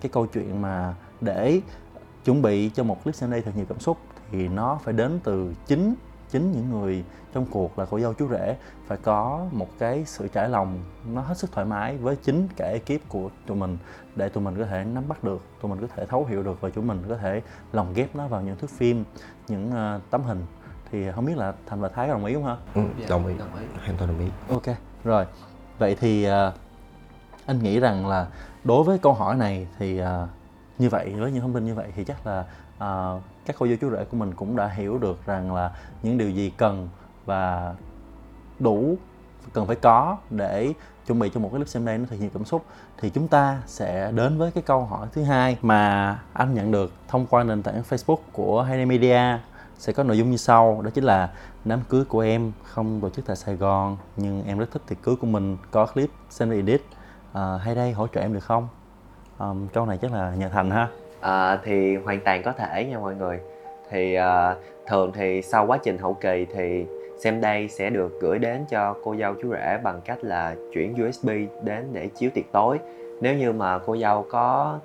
cái 0.00 0.10
câu 0.12 0.26
chuyện 0.26 0.62
mà 0.62 0.94
để 1.20 1.60
chuẩn 2.24 2.42
bị 2.42 2.70
cho 2.74 2.84
một 2.84 3.04
clip 3.04 3.14
đây 3.30 3.42
thật 3.42 3.52
nhiều 3.56 3.66
cảm 3.68 3.80
xúc 3.80 3.98
thì 4.30 4.48
nó 4.48 4.78
phải 4.84 4.94
đến 4.94 5.20
từ 5.24 5.54
chính 5.66 5.94
chính 6.30 6.52
những 6.52 6.70
người 6.70 7.04
trong 7.34 7.46
cuộc 7.50 7.78
là 7.78 7.86
cô 7.90 8.00
dâu 8.00 8.14
chú 8.14 8.28
rể 8.28 8.56
phải 8.86 8.98
có 9.02 9.46
một 9.52 9.68
cái 9.78 10.04
sự 10.06 10.28
trải 10.28 10.48
lòng 10.48 10.78
nó 11.12 11.20
hết 11.20 11.38
sức 11.38 11.52
thoải 11.52 11.66
mái 11.66 11.96
với 11.96 12.16
chính 12.16 12.48
cả 12.56 12.66
ekip 12.66 13.08
của 13.08 13.30
tụi 13.46 13.56
mình 13.56 13.78
để 14.16 14.28
tụi 14.28 14.44
mình 14.44 14.58
có 14.58 14.66
thể 14.66 14.84
nắm 14.84 15.04
bắt 15.08 15.24
được 15.24 15.42
tụi 15.62 15.70
mình 15.70 15.80
có 15.80 15.86
thể 15.96 16.06
thấu 16.06 16.24
hiểu 16.24 16.42
được 16.42 16.60
và 16.60 16.70
chúng 16.70 16.86
mình 16.86 17.02
có 17.08 17.16
thể 17.16 17.42
lồng 17.72 17.94
ghép 17.94 18.16
nó 18.16 18.26
vào 18.26 18.42
những 18.42 18.56
thước 18.56 18.70
phim 18.70 19.04
những 19.48 19.70
uh, 19.70 20.10
tấm 20.10 20.22
hình. 20.22 20.46
Thì 20.90 21.12
không 21.12 21.26
biết 21.26 21.36
là 21.36 21.52
thành 21.66 21.80
và 21.80 21.88
thái 21.88 22.08
có 22.08 22.14
đồng 22.14 22.24
ý 22.24 22.34
không 22.34 22.44
ha? 22.44 22.56
Ừ, 22.74 22.82
đồng 23.08 23.26
ý. 23.26 23.34
Đồng 23.38 23.56
ý. 23.56 23.64
Hoàn 23.84 23.96
toàn 23.96 24.10
đồng 24.10 24.20
ý. 24.20 24.26
Ok 24.48 24.76
rồi. 25.04 25.26
Vậy 25.78 25.96
thì 26.00 26.28
uh, 26.28 26.54
anh 27.46 27.62
nghĩ 27.62 27.80
rằng 27.80 28.06
là 28.06 28.26
đối 28.64 28.84
với 28.84 28.98
câu 28.98 29.12
hỏi 29.12 29.36
này 29.36 29.66
thì 29.78 30.02
uh, 30.02 30.06
như 30.78 30.88
vậy 30.88 31.14
với 31.18 31.32
những 31.32 31.42
thông 31.42 31.54
tin 31.54 31.64
như 31.64 31.74
vậy 31.74 31.92
thì 31.96 32.04
chắc 32.04 32.26
là 32.26 32.44
uh, 32.76 33.22
các 33.46 33.56
cô 33.58 33.66
dâu 33.66 33.76
chú 33.80 33.90
rể 33.90 34.04
của 34.04 34.16
mình 34.16 34.34
cũng 34.34 34.56
đã 34.56 34.68
hiểu 34.68 34.98
được 34.98 35.26
rằng 35.26 35.54
là 35.54 35.70
những 36.02 36.18
điều 36.18 36.30
gì 36.30 36.52
cần 36.56 36.88
và 37.26 37.74
đủ 38.58 38.96
cần 39.52 39.66
phải 39.66 39.76
có 39.76 40.16
để 40.30 40.72
chuẩn 41.06 41.18
bị 41.18 41.30
cho 41.34 41.40
một 41.40 41.48
cái 41.52 41.58
clip 41.58 41.68
xem 41.68 41.84
đây 41.84 41.98
nó 41.98 42.04
thật 42.10 42.16
nhiều 42.20 42.30
cảm 42.34 42.44
xúc 42.44 42.64
thì 42.98 43.10
chúng 43.10 43.28
ta 43.28 43.62
sẽ 43.66 44.12
đến 44.12 44.38
với 44.38 44.50
cái 44.50 44.62
câu 44.62 44.84
hỏi 44.84 45.08
thứ 45.12 45.22
hai 45.22 45.56
mà 45.62 46.18
anh 46.32 46.54
nhận 46.54 46.70
được 46.70 46.92
thông 47.08 47.26
qua 47.26 47.44
nền 47.44 47.62
tảng 47.62 47.82
Facebook 47.88 48.18
của 48.32 48.62
Hayden 48.62 48.88
Media. 48.88 49.38
Sẽ 49.78 49.92
có 49.92 50.02
nội 50.02 50.18
dung 50.18 50.30
như 50.30 50.36
sau 50.36 50.82
đó 50.82 50.90
chính 50.94 51.04
là 51.04 51.30
đám 51.64 51.80
cưới 51.88 52.04
của 52.04 52.20
em 52.20 52.52
không 52.64 53.00
tổ 53.00 53.10
chức 53.10 53.26
tại 53.26 53.36
Sài 53.36 53.56
Gòn 53.56 53.96
nhưng 54.16 54.44
em 54.46 54.58
rất 54.58 54.70
thích 54.72 54.82
tiệc 54.88 55.02
cưới 55.02 55.16
của 55.16 55.26
mình. 55.26 55.56
Có 55.70 55.86
clip 55.86 56.10
xem 56.30 56.50
edit. 56.50 56.82
À, 57.32 57.58
hay 57.62 57.74
đây 57.74 57.92
hỗ 57.92 58.06
trợ 58.06 58.20
em 58.20 58.32
được 58.32 58.44
không? 58.44 58.68
Um, 59.38 59.68
câu 59.68 59.86
này 59.86 59.98
chắc 59.98 60.12
là 60.12 60.34
nhà 60.34 60.48
thành 60.48 60.70
ha 60.70 60.88
à, 61.20 61.56
thì 61.64 61.96
hoàn 61.96 62.20
toàn 62.20 62.42
có 62.42 62.52
thể 62.52 62.84
nha 62.84 62.98
mọi 62.98 63.14
người. 63.14 63.40
Thì 63.90 64.14
à, 64.14 64.54
thường 64.86 65.12
thì 65.14 65.42
sau 65.42 65.66
quá 65.66 65.78
trình 65.82 65.98
hậu 65.98 66.14
kỳ 66.14 66.46
thì 66.54 66.86
xem 67.18 67.40
đây 67.40 67.68
sẽ 67.68 67.90
được 67.90 68.20
gửi 68.20 68.38
đến 68.38 68.64
cho 68.68 68.94
cô 69.04 69.16
dâu 69.16 69.34
chú 69.42 69.52
rể 69.52 69.78
bằng 69.82 70.00
cách 70.04 70.24
là 70.24 70.54
chuyển 70.72 70.94
USB 71.04 71.28
đến 71.62 71.88
để 71.92 72.08
chiếu 72.08 72.30
tiệc 72.34 72.52
tối. 72.52 72.78
Nếu 73.20 73.34
như 73.34 73.52
mà 73.52 73.78
cô 73.78 73.96
dâu 73.96 74.26
có 74.30 74.78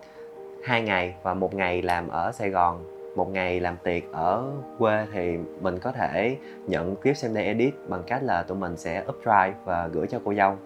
hai 0.63 0.81
ngày 0.81 1.15
và 1.23 1.33
một 1.33 1.53
ngày 1.53 1.81
làm 1.81 2.07
ở 2.07 2.31
Sài 2.31 2.49
Gòn 2.49 2.83
một 3.15 3.29
ngày 3.29 3.59
làm 3.59 3.77
tiệc 3.83 4.03
ở 4.11 4.43
quê 4.79 5.05
thì 5.13 5.37
mình 5.61 5.79
có 5.79 5.91
thể 5.91 6.37
nhận 6.67 6.95
clip 6.95 7.17
xem 7.17 7.33
đây 7.33 7.45
edit 7.45 7.73
bằng 7.87 8.03
cách 8.07 8.23
là 8.23 8.43
tụi 8.43 8.57
mình 8.57 8.77
sẽ 8.77 9.03
up 9.09 9.15
drive 9.21 9.53
và 9.65 9.87
gửi 9.87 10.07
cho 10.07 10.19
cô 10.25 10.33
dâu. 10.33 10.57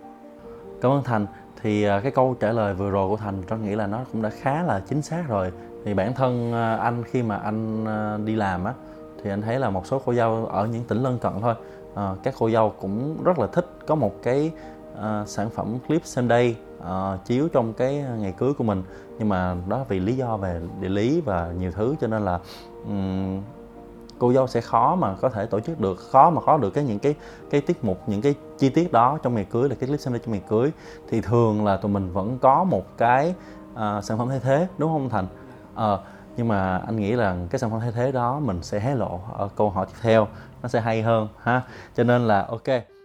Cảm 0.81 0.91
ơn 0.91 1.03
thành 1.03 1.25
thì 1.61 1.83
à, 1.83 1.99
cái 1.99 2.11
câu 2.11 2.35
trả 2.39 2.51
lời 2.51 2.73
vừa 2.73 2.89
rồi 2.89 3.09
của 3.09 3.17
thành 3.17 3.43
tôi 3.47 3.59
nghĩ 3.59 3.75
là 3.75 3.87
nó 3.87 3.99
cũng 4.11 4.21
đã 4.21 4.29
khá 4.29 4.63
là 4.63 4.81
chính 4.89 5.01
xác 5.01 5.23
rồi. 5.27 5.51
Thì 5.85 5.93
bản 5.93 6.13
thân 6.13 6.53
à, 6.53 6.75
anh 6.75 7.03
khi 7.03 7.23
mà 7.23 7.35
anh 7.35 7.85
à, 7.85 8.17
đi 8.25 8.35
làm 8.35 8.63
á 8.63 8.73
thì 9.23 9.29
anh 9.29 9.41
thấy 9.41 9.59
là 9.59 9.69
một 9.69 9.87
số 9.87 10.01
cô 10.05 10.13
dâu 10.13 10.45
ở 10.45 10.65
những 10.65 10.83
tỉnh 10.83 11.03
lân 11.03 11.19
cận 11.19 11.33
thôi 11.41 11.55
các 12.23 12.33
cô 12.39 12.49
dâu 12.49 12.73
cũng 12.81 13.23
rất 13.23 13.39
là 13.39 13.47
thích 13.47 13.65
có 13.87 13.95
một 13.95 14.23
cái 14.23 14.51
sản 15.25 15.49
phẩm 15.49 15.77
clip 15.87 16.05
same 16.05 16.27
day 16.27 16.55
chiếu 17.25 17.47
trong 17.47 17.73
cái 17.73 18.05
ngày 18.19 18.33
cưới 18.37 18.53
của 18.53 18.63
mình. 18.63 18.83
Nhưng 19.19 19.29
mà 19.29 19.55
đó 19.67 19.85
vì 19.89 19.99
lý 19.99 20.15
do 20.15 20.37
về 20.37 20.61
địa 20.81 20.89
lý 20.89 21.21
và 21.21 21.51
nhiều 21.59 21.71
thứ 21.71 21.95
cho 22.01 22.07
nên 22.07 22.25
là 22.25 22.39
um, 22.87 23.41
cô 24.19 24.33
dâu 24.33 24.47
sẽ 24.47 24.61
khó 24.61 24.95
mà 24.95 25.15
có 25.21 25.29
thể 25.29 25.45
tổ 25.45 25.59
chức 25.59 25.79
được 25.79 25.95
khó 26.11 26.29
mà 26.29 26.41
có 26.41 26.57
được 26.57 26.69
cái 26.69 26.83
những 26.83 26.99
cái 26.99 27.15
cái 27.49 27.61
tiết 27.61 27.83
mục 27.83 28.03
những 28.07 28.21
cái 28.21 28.35
chi 28.57 28.69
tiết 28.69 28.91
đó 28.91 29.17
trong 29.23 29.35
ngày 29.35 29.45
cưới 29.45 29.69
là 29.69 29.75
cái 29.79 29.87
clip 29.87 29.99
xem 29.99 30.19
trong 30.19 30.31
ngày 30.31 30.41
cưới. 30.49 30.71
Thì 31.09 31.21
thường 31.21 31.65
là 31.65 31.77
tụi 31.77 31.91
mình 31.91 32.11
vẫn 32.13 32.37
có 32.39 32.63
một 32.63 32.97
cái 32.97 33.33
uh, 33.73 34.03
sản 34.03 34.17
phẩm 34.17 34.29
thay 34.29 34.39
thế 34.39 34.67
đúng 34.77 34.91
không 34.91 35.09
thành? 35.09 35.27
Uh, 35.93 35.99
nhưng 36.37 36.47
mà 36.47 36.77
anh 36.77 36.95
nghĩ 36.95 37.11
là 37.11 37.35
cái 37.49 37.59
sản 37.59 37.71
phẩm 37.71 37.79
thay 37.79 37.91
thế 37.91 38.11
đó 38.11 38.39
mình 38.39 38.63
sẽ 38.63 38.79
hé 38.79 38.95
lộ 38.95 39.19
ở 39.37 39.49
câu 39.55 39.69
hỏi 39.69 39.85
tiếp 39.85 39.99
theo. 40.01 40.27
Nó 40.61 40.69
sẽ 40.69 40.81
hay 40.81 41.01
hơn 41.01 41.27
ha? 41.43 41.61
Cho 41.95 42.03
nên 42.03 42.27
là 42.27 42.45
ok. 42.49 42.98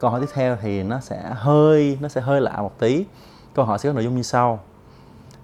Câu 0.00 0.10
hỏi 0.10 0.20
tiếp 0.20 0.30
theo 0.34 0.56
thì 0.62 0.82
nó 0.82 1.00
sẽ 1.00 1.22
hơi, 1.34 1.98
nó 2.00 2.08
sẽ 2.08 2.20
hơi 2.20 2.40
lạ 2.40 2.56
một 2.56 2.78
tí. 2.78 3.04
Câu 3.54 3.64
hỏi 3.64 3.78
sẽ 3.78 3.88
có 3.88 3.92
nội 3.92 4.04
dung 4.04 4.16
như 4.16 4.22
sau. 4.22 4.60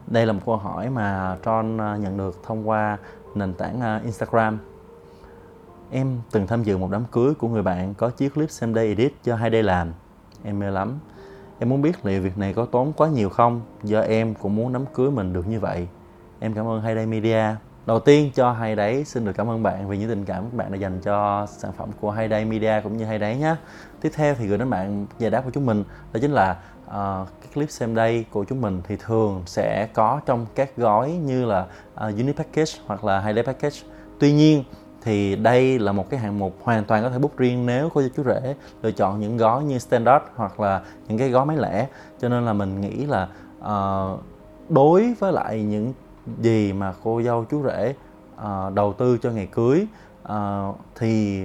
Đây 0.06 0.26
là 0.26 0.32
một 0.32 0.40
câu 0.46 0.56
hỏi 0.56 0.90
mà 0.90 1.36
John 1.42 1.80
à, 1.80 1.96
nhận 1.96 2.16
được 2.16 2.40
thông 2.44 2.68
qua 2.68 2.98
nền 3.34 3.54
tảng 3.54 3.80
à, 3.80 4.00
Instagram. 4.04 4.58
Em 5.90 6.20
từng 6.30 6.46
tham 6.46 6.62
dự 6.62 6.78
một 6.78 6.88
đám 6.90 7.04
cưới 7.04 7.34
của 7.34 7.48
người 7.48 7.62
bạn 7.62 7.94
có 7.94 8.10
chiếc 8.10 8.34
clip 8.34 8.50
xem 8.50 8.74
day 8.74 8.86
edit 8.86 9.12
cho 9.24 9.36
hai 9.36 9.50
day 9.50 9.62
làm. 9.62 9.92
Em 10.44 10.58
mê 10.58 10.70
lắm. 10.70 10.98
Em 11.58 11.68
muốn 11.68 11.82
biết 11.82 12.06
liệu 12.06 12.22
việc 12.22 12.38
này 12.38 12.52
có 12.52 12.64
tốn 12.64 12.92
quá 12.92 13.08
nhiều 13.08 13.28
không? 13.28 13.60
Do 13.82 14.00
em 14.00 14.34
cũng 14.34 14.56
muốn 14.56 14.72
đám 14.72 14.86
cưới 14.86 15.10
mình 15.10 15.32
được 15.32 15.48
như 15.48 15.60
vậy. 15.60 15.88
Em 16.40 16.54
cảm 16.54 16.68
ơn 16.68 16.80
hai 16.80 16.94
day 16.94 17.06
media 17.06 17.44
đầu 17.86 18.00
tiên 18.00 18.30
cho 18.34 18.52
hay 18.52 18.76
đấy 18.76 19.04
xin 19.04 19.24
được 19.24 19.32
cảm 19.36 19.50
ơn 19.50 19.62
bạn 19.62 19.88
vì 19.88 19.98
những 19.98 20.08
tình 20.08 20.24
cảm 20.24 20.42
các 20.42 20.54
bạn 20.54 20.72
đã 20.72 20.78
dành 20.78 21.00
cho 21.00 21.46
sản 21.50 21.72
phẩm 21.76 21.88
của 22.00 22.10
hay 22.10 22.28
đây 22.28 22.44
media 22.44 22.80
cũng 22.82 22.96
như 22.96 23.04
hay 23.04 23.18
đấy 23.18 23.36
nhé. 23.36 23.56
Tiếp 24.00 24.12
theo 24.14 24.34
thì 24.34 24.46
gửi 24.46 24.58
đến 24.58 24.70
bạn 24.70 25.06
giải 25.18 25.30
đáp 25.30 25.42
của 25.44 25.50
chúng 25.50 25.66
mình 25.66 25.84
đó 26.12 26.20
chính 26.22 26.32
là 26.32 26.56
uh, 26.86 27.28
cái 27.40 27.48
clip 27.54 27.70
xem 27.70 27.94
đây 27.94 28.24
của 28.30 28.44
chúng 28.44 28.60
mình 28.60 28.82
thì 28.88 28.96
thường 28.96 29.42
sẽ 29.46 29.88
có 29.94 30.20
trong 30.26 30.46
các 30.54 30.76
gói 30.76 31.10
như 31.10 31.44
là 31.44 31.66
ờ, 31.94 32.08
uh, 32.08 32.18
unit 32.18 32.36
package 32.36 32.72
hoặc 32.86 33.04
là 33.04 33.20
hay 33.20 33.34
day 33.34 33.44
package. 33.44 33.76
Tuy 34.18 34.32
nhiên 34.32 34.64
thì 35.02 35.36
đây 35.36 35.78
là 35.78 35.92
một 35.92 36.10
cái 36.10 36.20
hạng 36.20 36.38
mục 36.38 36.56
hoàn 36.62 36.84
toàn 36.84 37.02
có 37.02 37.10
thể 37.10 37.18
book 37.18 37.36
riêng 37.36 37.66
nếu 37.66 37.90
cô 37.94 38.02
chú 38.16 38.22
rể 38.22 38.54
lựa 38.82 38.90
chọn 38.90 39.20
những 39.20 39.36
gói 39.36 39.64
như 39.64 39.78
standard 39.78 40.24
hoặc 40.34 40.60
là 40.60 40.82
những 41.08 41.18
cái 41.18 41.30
gói 41.30 41.46
máy 41.46 41.56
lẻ. 41.56 41.86
Cho 42.20 42.28
nên 42.28 42.44
là 42.44 42.52
mình 42.52 42.80
nghĩ 42.80 43.06
là 43.06 43.28
uh, 43.58 44.20
đối 44.68 45.14
với 45.18 45.32
lại 45.32 45.62
những 45.62 45.92
gì 46.40 46.72
mà 46.72 46.94
cô 47.02 47.22
dâu 47.22 47.44
chú 47.44 47.62
rể 47.64 47.94
uh, 48.36 48.74
đầu 48.74 48.92
tư 48.92 49.18
cho 49.18 49.30
ngày 49.30 49.46
cưới 49.46 49.86
uh, 50.32 50.76
thì 50.94 51.44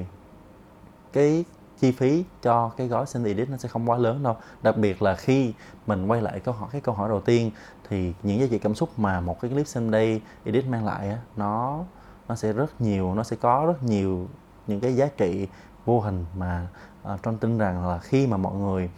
cái 1.14 1.46
chi 1.80 1.92
phí 1.92 2.26
cho 2.42 2.72
cái 2.78 2.88
gói 2.88 3.06
xin 3.06 3.24
edit 3.24 3.50
nó 3.50 3.58
sẽ 3.58 3.70
không 3.70 3.90
quá 3.90 3.98
lớn 3.98 4.24
đâu. 4.24 4.36
Đặc 4.62 4.78
biệt 4.78 5.02
là 5.02 5.16
khi 5.16 5.54
mình 5.88 6.08
quay 6.08 6.22
lại 6.22 6.40
câu 6.40 6.54
hỏi 6.54 6.70
cái 6.72 6.82
câu 6.82 6.96
hỏi 6.96 7.10
đầu 7.10 7.22
tiên 7.22 7.52
thì 7.90 8.14
những 8.24 8.40
giá 8.40 8.48
trị 8.50 8.60
cảm 8.60 8.76
xúc 8.76 8.90
mà 8.98 9.22
một 9.22 9.42
cái 9.42 9.52
clip 9.52 9.68
xem 9.68 9.92
đây 9.92 10.22
edit 10.44 10.66
mang 10.66 10.86
lại 10.86 11.10
á, 11.10 11.18
nó 11.36 11.80
nó 12.28 12.36
sẽ 12.36 12.54
rất 12.54 12.82
nhiều 12.82 13.16
nó 13.16 13.24
sẽ 13.24 13.36
có 13.36 13.66
rất 13.68 13.84
nhiều 13.84 14.28
những 14.68 14.80
cái 14.80 14.96
giá 14.96 15.08
trị 15.18 15.48
vô 15.86 16.00
hình 16.00 16.26
mà 16.38 16.68
ờ, 17.04 17.14
uh, 17.14 17.24
trong 17.24 17.38
tin 17.38 17.58
rằng 17.58 17.88
là 17.88 18.00
khi 18.00 18.28
mà 18.28 18.38
mọi 18.38 18.56
người 18.56 18.90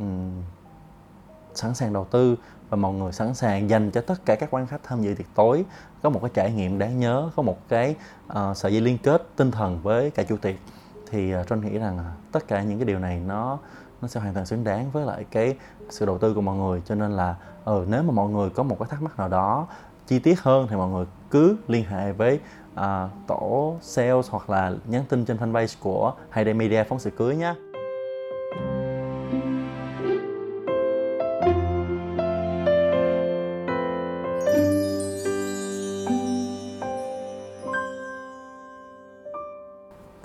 um, 0.00 0.42
sẵn 1.54 1.74
sàng 1.74 1.92
đầu 1.92 2.04
tư 2.04 2.36
và 2.70 2.76
mọi 2.76 2.94
người 2.94 3.12
sẵn 3.12 3.34
sàng 3.34 3.70
dành 3.70 3.90
cho 3.90 4.00
tất 4.00 4.24
cả 4.24 4.34
các 4.34 4.48
quan 4.50 4.66
khách 4.66 4.80
tham 4.82 5.02
dự 5.02 5.14
tiệc 5.14 5.26
tối. 5.34 5.64
Có 6.02 6.10
một 6.10 6.20
cái 6.22 6.30
trải 6.34 6.52
nghiệm 6.52 6.78
đáng 6.78 7.00
nhớ 7.00 7.30
có 7.36 7.42
một 7.42 7.68
cái 7.68 7.94
uh, 8.26 8.56
sợi 8.56 8.72
dây 8.72 8.80
liên 8.80 8.98
kết 8.98 9.28
tinh 9.36 9.50
thần 9.50 9.80
với 9.82 10.10
cả 10.10 10.22
chủ 10.22 10.36
tiệc. 10.36 10.54
Thì 11.10 11.32
ờ, 11.32 11.40
uh, 11.40 11.46
John 11.46 11.62
nghĩ 11.62 11.78
rằng 11.78 11.96
uh, 11.96 12.32
tất 12.32 12.48
cả 12.48 12.62
những 12.62 12.78
cái 12.78 12.86
điều 12.86 12.98
này 12.98 13.20
nó 13.26 13.58
nó 14.02 14.08
sẽ 14.08 14.20
hoàn 14.20 14.34
toàn 14.34 14.46
xứng 14.46 14.64
đáng 14.64 14.90
với 14.90 15.06
lại 15.06 15.24
cái 15.30 15.56
sự 15.90 16.06
đầu 16.06 16.18
tư 16.18 16.34
của 16.34 16.40
mọi 16.40 16.56
người. 16.56 16.82
Cho 16.84 16.94
nên 16.94 17.12
là 17.12 17.36
ừ, 17.64 17.86
nếu 17.88 18.02
mà 18.02 18.12
mọi 18.12 18.28
người 18.28 18.50
có 18.50 18.62
một 18.62 18.76
cái 18.78 18.88
thắc 18.90 19.02
mắc 19.02 19.18
nào 19.18 19.28
đó 19.28 19.66
chi 20.06 20.18
tiết 20.18 20.40
hơn 20.40 20.66
thì 20.70 20.76
mọi 20.76 20.88
người 20.88 21.06
cứ 21.30 21.56
liên 21.68 21.84
hệ 21.84 22.12
với 22.12 22.40
uh, 22.74 22.80
tổ 23.26 23.76
sales 23.80 24.30
hoặc 24.30 24.50
là 24.50 24.72
nhắn 24.86 25.04
tin 25.08 25.24
trên 25.24 25.36
fanpage 25.36 25.76
của 25.80 26.12
Hayday 26.30 26.54
Media 26.54 26.84
phóng 26.84 26.98
sự 26.98 27.10
cưới 27.10 27.36
nhé. 27.36 27.54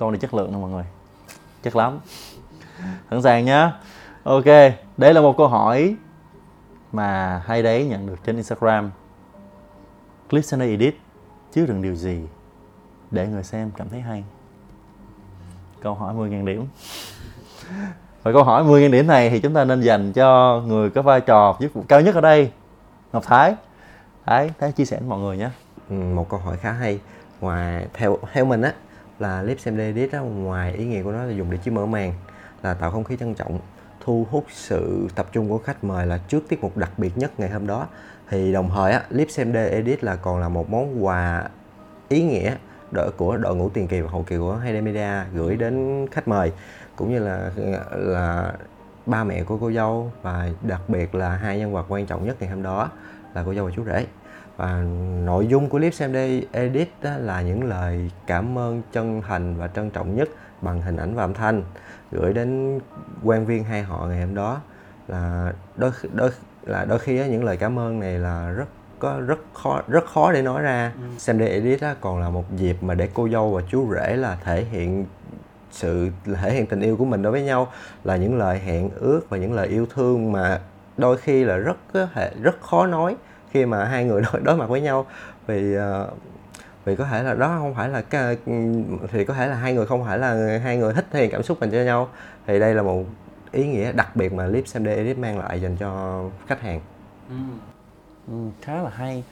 Con 0.04 0.12
này 0.12 0.20
chất 0.20 0.34
lượng 0.34 0.52
nè 0.52 0.58
mọi 0.58 0.72
người. 0.72 0.84
Chất 1.63 1.76
lắm. 1.76 2.00
Sẵn 3.10 3.22
sàng 3.22 3.46
nhá. 3.46 3.72
Ok 4.24 4.46
đấy 4.98 5.13
là 5.13 5.22
một 5.22 5.38
câu 5.38 5.48
hỏi 5.48 5.96
mà 6.92 7.42
hay 7.46 7.63
đấy 7.63 7.86
nhận 7.86 8.08
được 8.08 8.20
trên 8.26 8.36
instagram. 8.36 8.92
Clip 10.30 10.46
Sunday 10.46 10.70
edit 10.70 10.96
chứa 11.54 11.66
đựng 11.66 11.82
điều 11.82 11.96
gì 11.96 12.22
để 13.12 13.28
người 13.28 13.44
xem 13.44 13.72
cảm 13.78 13.89
thấy 13.89 14.02
hay. 14.02 14.24
Câu 15.82 15.96
hỏi 15.96 16.13
10.000 16.13 16.46
điểm. 16.46 16.68
Và 18.24 18.32
câu 18.34 18.44
hỏi 18.44 18.63
10.000 18.63 18.92
điểm 18.92 19.08
này 19.08 19.30
thì 19.30 19.39
chúng 19.39 19.54
ta 19.54 19.66
nên 19.66 19.82
dành 19.82 20.13
cho 20.13 20.62
người 20.66 20.89
có 20.89 21.02
vai 21.02 21.22
trò 21.22 21.58
chức 21.60 21.74
vụ 21.74 21.84
cao 21.88 22.02
nhất 22.02 22.16
ở 22.16 22.22
đây 22.22 22.52
Ngọc 23.13 23.24
Thái. 23.26 23.56
Thái, 24.26 24.52
Thái 24.60 24.72
chia 24.72 24.86
sẻ 24.86 24.98
với 25.00 25.10
mọi 25.10 25.20
người 25.20 25.38
nhé. 25.38 25.50
Ừ, 25.89 25.96
một 25.96 26.30
câu 26.30 26.39
hỏi 26.39 26.58
khá 26.58 26.72
hay. 26.72 27.00
Ngoài 27.42 27.88
theo 27.94 28.18
theo 28.34 28.46
mình 28.46 28.62
á 28.62 28.74
là 29.19 29.43
lip 29.43 29.60
xem 29.60 29.78
edit 29.78 30.12
đó 30.12 30.23
ngoài 30.23 30.73
ý 30.73 30.86
nghĩa 30.86 31.04
của 31.04 31.12
nó 31.12 31.23
là 31.23 31.32
dùng 31.32 31.52
để 31.52 31.58
chỉ 31.63 31.71
mở 31.71 31.86
màn, 31.86 32.13
là 32.63 32.73
tạo 32.73 32.91
không 32.91 33.04
khí 33.04 33.17
trân 33.19 33.34
trọng, 33.34 33.60
thu 34.02 34.28
hút 34.32 34.45
sự 34.49 35.08
tập 35.15 35.28
trung 35.32 35.49
của 35.49 35.58
khách 35.58 35.84
mời 35.84 36.06
là 36.08 36.17
trước 36.17 36.43
tiết 36.49 36.62
mục 36.62 36.78
đặc 36.78 36.91
biệt 36.97 37.17
nhất 37.17 37.39
ngày 37.39 37.49
hôm 37.49 37.67
đó. 37.67 37.88
Thì 38.30 38.54
đồng 38.54 38.69
thời 38.76 38.91
á 38.91 39.04
lip 39.10 39.30
xem 39.30 39.54
edit 39.54 40.04
là 40.04 40.15
còn 40.15 40.39
là 40.39 40.49
một 40.49 40.69
món 40.69 41.06
quà 41.06 41.49
ý 42.10 42.23
nghĩa 42.23 42.56
đỡ 42.91 43.10
của 43.17 43.38
đội 43.38 43.56
ngũ 43.56 43.69
tiền 43.69 43.88
kỳ 43.88 44.02
và 44.02 44.10
hậu 44.10 44.23
kỳ 44.23 44.38
của 44.38 44.56
Hayday 44.56 44.82
Media 44.82 45.10
gửi 45.34 45.56
đến 45.58 46.06
khách 46.12 46.28
mời, 46.28 46.52
cũng 46.95 47.12
như 47.13 47.19
là 47.19 47.52
là 47.91 48.54
ba 49.06 49.23
mẹ 49.23 49.43
của 49.43 49.58
cô 49.58 49.71
dâu 49.71 50.12
và 50.21 50.49
đặc 50.62 50.82
biệt 50.88 51.15
là 51.15 51.30
hai 51.30 51.60
nhân 51.60 51.73
vật 51.73 51.86
quan 51.89 52.06
trọng 52.06 52.26
nhất 52.26 52.36
ngày 52.39 52.49
hôm 52.49 52.63
đó 52.63 52.89
là 53.34 53.43
cô 53.45 53.54
dâu 53.54 53.65
và 53.65 53.71
chú 53.76 53.84
rể 53.86 54.06
và 54.58 54.84
nội 55.26 55.48
dung 55.48 55.70
của 55.70 55.78
clip 55.78 55.94
xem 55.94 56.13
đây 56.13 56.48
edit 56.52 56.89
là 57.02 57.42
những 57.42 57.63
lời 57.63 58.12
cảm 58.28 58.58
ơn 58.58 58.82
chân 58.92 59.22
thành 59.22 59.56
và 59.58 59.68
trân 59.68 59.89
trọng 59.89 60.16
nhất 60.16 60.30
bằng 60.62 60.82
hình 60.82 60.98
ảnh 60.98 61.16
và 61.16 61.24
âm 61.24 61.34
thanh 61.34 61.63
gửi 62.12 62.34
đến 62.34 62.80
quan 63.24 63.46
viên 63.46 63.63
hai 63.63 63.84
họ 63.84 64.06
ngày 64.08 64.22
hôm 64.22 64.36
đó. 64.36 64.62
Là 65.08 65.54
đôi 65.76 65.92
đôi 66.13 66.30
là 66.63 66.86
đôi 66.86 67.00
khi 67.00 67.20
á, 67.20 67.28
những 67.28 67.44
lời 67.44 67.58
cảm 67.58 67.80
ơn 67.80 68.00
này 68.00 68.20
là 68.20 68.50
rất 68.50 68.68
có 69.00 69.22
rất 69.28 69.39
khó 69.54 69.82
rất 69.88 70.06
khó 70.06 70.32
để 70.32 70.42
nói 70.42 70.62
ra. 70.62 70.92
Ừ. 70.96 71.02
xem 71.18 71.38
đây 71.38 71.50
edit 71.50 71.82
á, 71.82 71.96
còn 72.02 72.20
là 72.20 72.30
một 72.30 72.46
dịp 72.56 72.84
mà 72.84 72.94
để 72.94 73.10
cô 73.13 73.30
dâu 73.30 73.52
và 73.52 73.62
chú 73.70 73.94
rể 73.94 74.16
là 74.16 74.38
thể 74.44 74.66
hiện 74.72 75.06
sự 75.72 76.10
thể 76.36 76.54
hiện 76.54 76.68
tình 76.68 76.82
yêu 76.82 76.98
của 76.98 77.06
mình 77.06 77.22
đối 77.22 77.32
với 77.32 77.44
nhau 77.44 77.72
là 78.04 78.16
những 78.16 78.38
lời 78.38 78.60
hẹn 78.60 78.89
ước 78.89 79.22
và 79.30 79.38
những 79.38 79.54
lời 79.54 79.68
yêu 79.68 79.86
thương 79.96 80.32
mà 80.32 80.60
đôi 80.98 81.18
khi 81.18 81.44
là 81.44 81.58
rất 81.58 81.78
rất 82.42 82.62
khó 82.62 82.86
nói 82.86 83.16
khi 83.54 83.66
mà 83.66 83.86
hai 83.86 84.06
người 84.06 84.22
đối, 84.34 84.42
đối 84.42 84.58
mặt 84.58 84.70
với 84.70 84.82
nhau 84.82 85.06
vì 85.48 85.78
uh, 85.78 85.82
vì 86.86 86.96
có 86.96 87.06
thể 87.06 87.24
là 87.24 87.34
đó 87.34 87.48
không 87.48 87.76
phải 87.76 87.89
là 87.89 88.02
cái 88.02 88.38
thì 89.12 89.26
có 89.26 89.34
thể 89.34 89.48
là 89.48 89.56
hai 89.56 89.74
người 89.74 89.86
không 89.86 90.04
phải 90.04 90.18
là 90.18 90.60
hai 90.63 90.78
người 90.78 90.94
thích 90.94 91.06
thể 91.12 91.22
hiện 91.22 91.32
cảm 91.32 91.44
xúc 91.44 91.58
dành 91.62 91.72
cho 91.72 91.78
nhau. 91.78 92.10
Thì 92.48 92.60
đây 92.60 92.76
là 92.76 92.84
một 92.84 93.04
ý 93.52 93.68
nghĩa 93.68 93.92
đặc 93.92 94.16
biệt 94.16 94.34
mà 94.34 94.48
clip 94.48 94.68
xem 94.68 94.84
edit 94.84 95.18
mang 95.18 95.39
lại 95.39 95.62
dành 95.62 95.78
cho 95.78 96.24
khách 96.48 96.62
hàng. 96.62 96.82
Ừ. 97.30 97.36
Ừ, 98.28 98.34
khá 98.62 98.82
là 98.82 98.89
hay. 98.89 99.24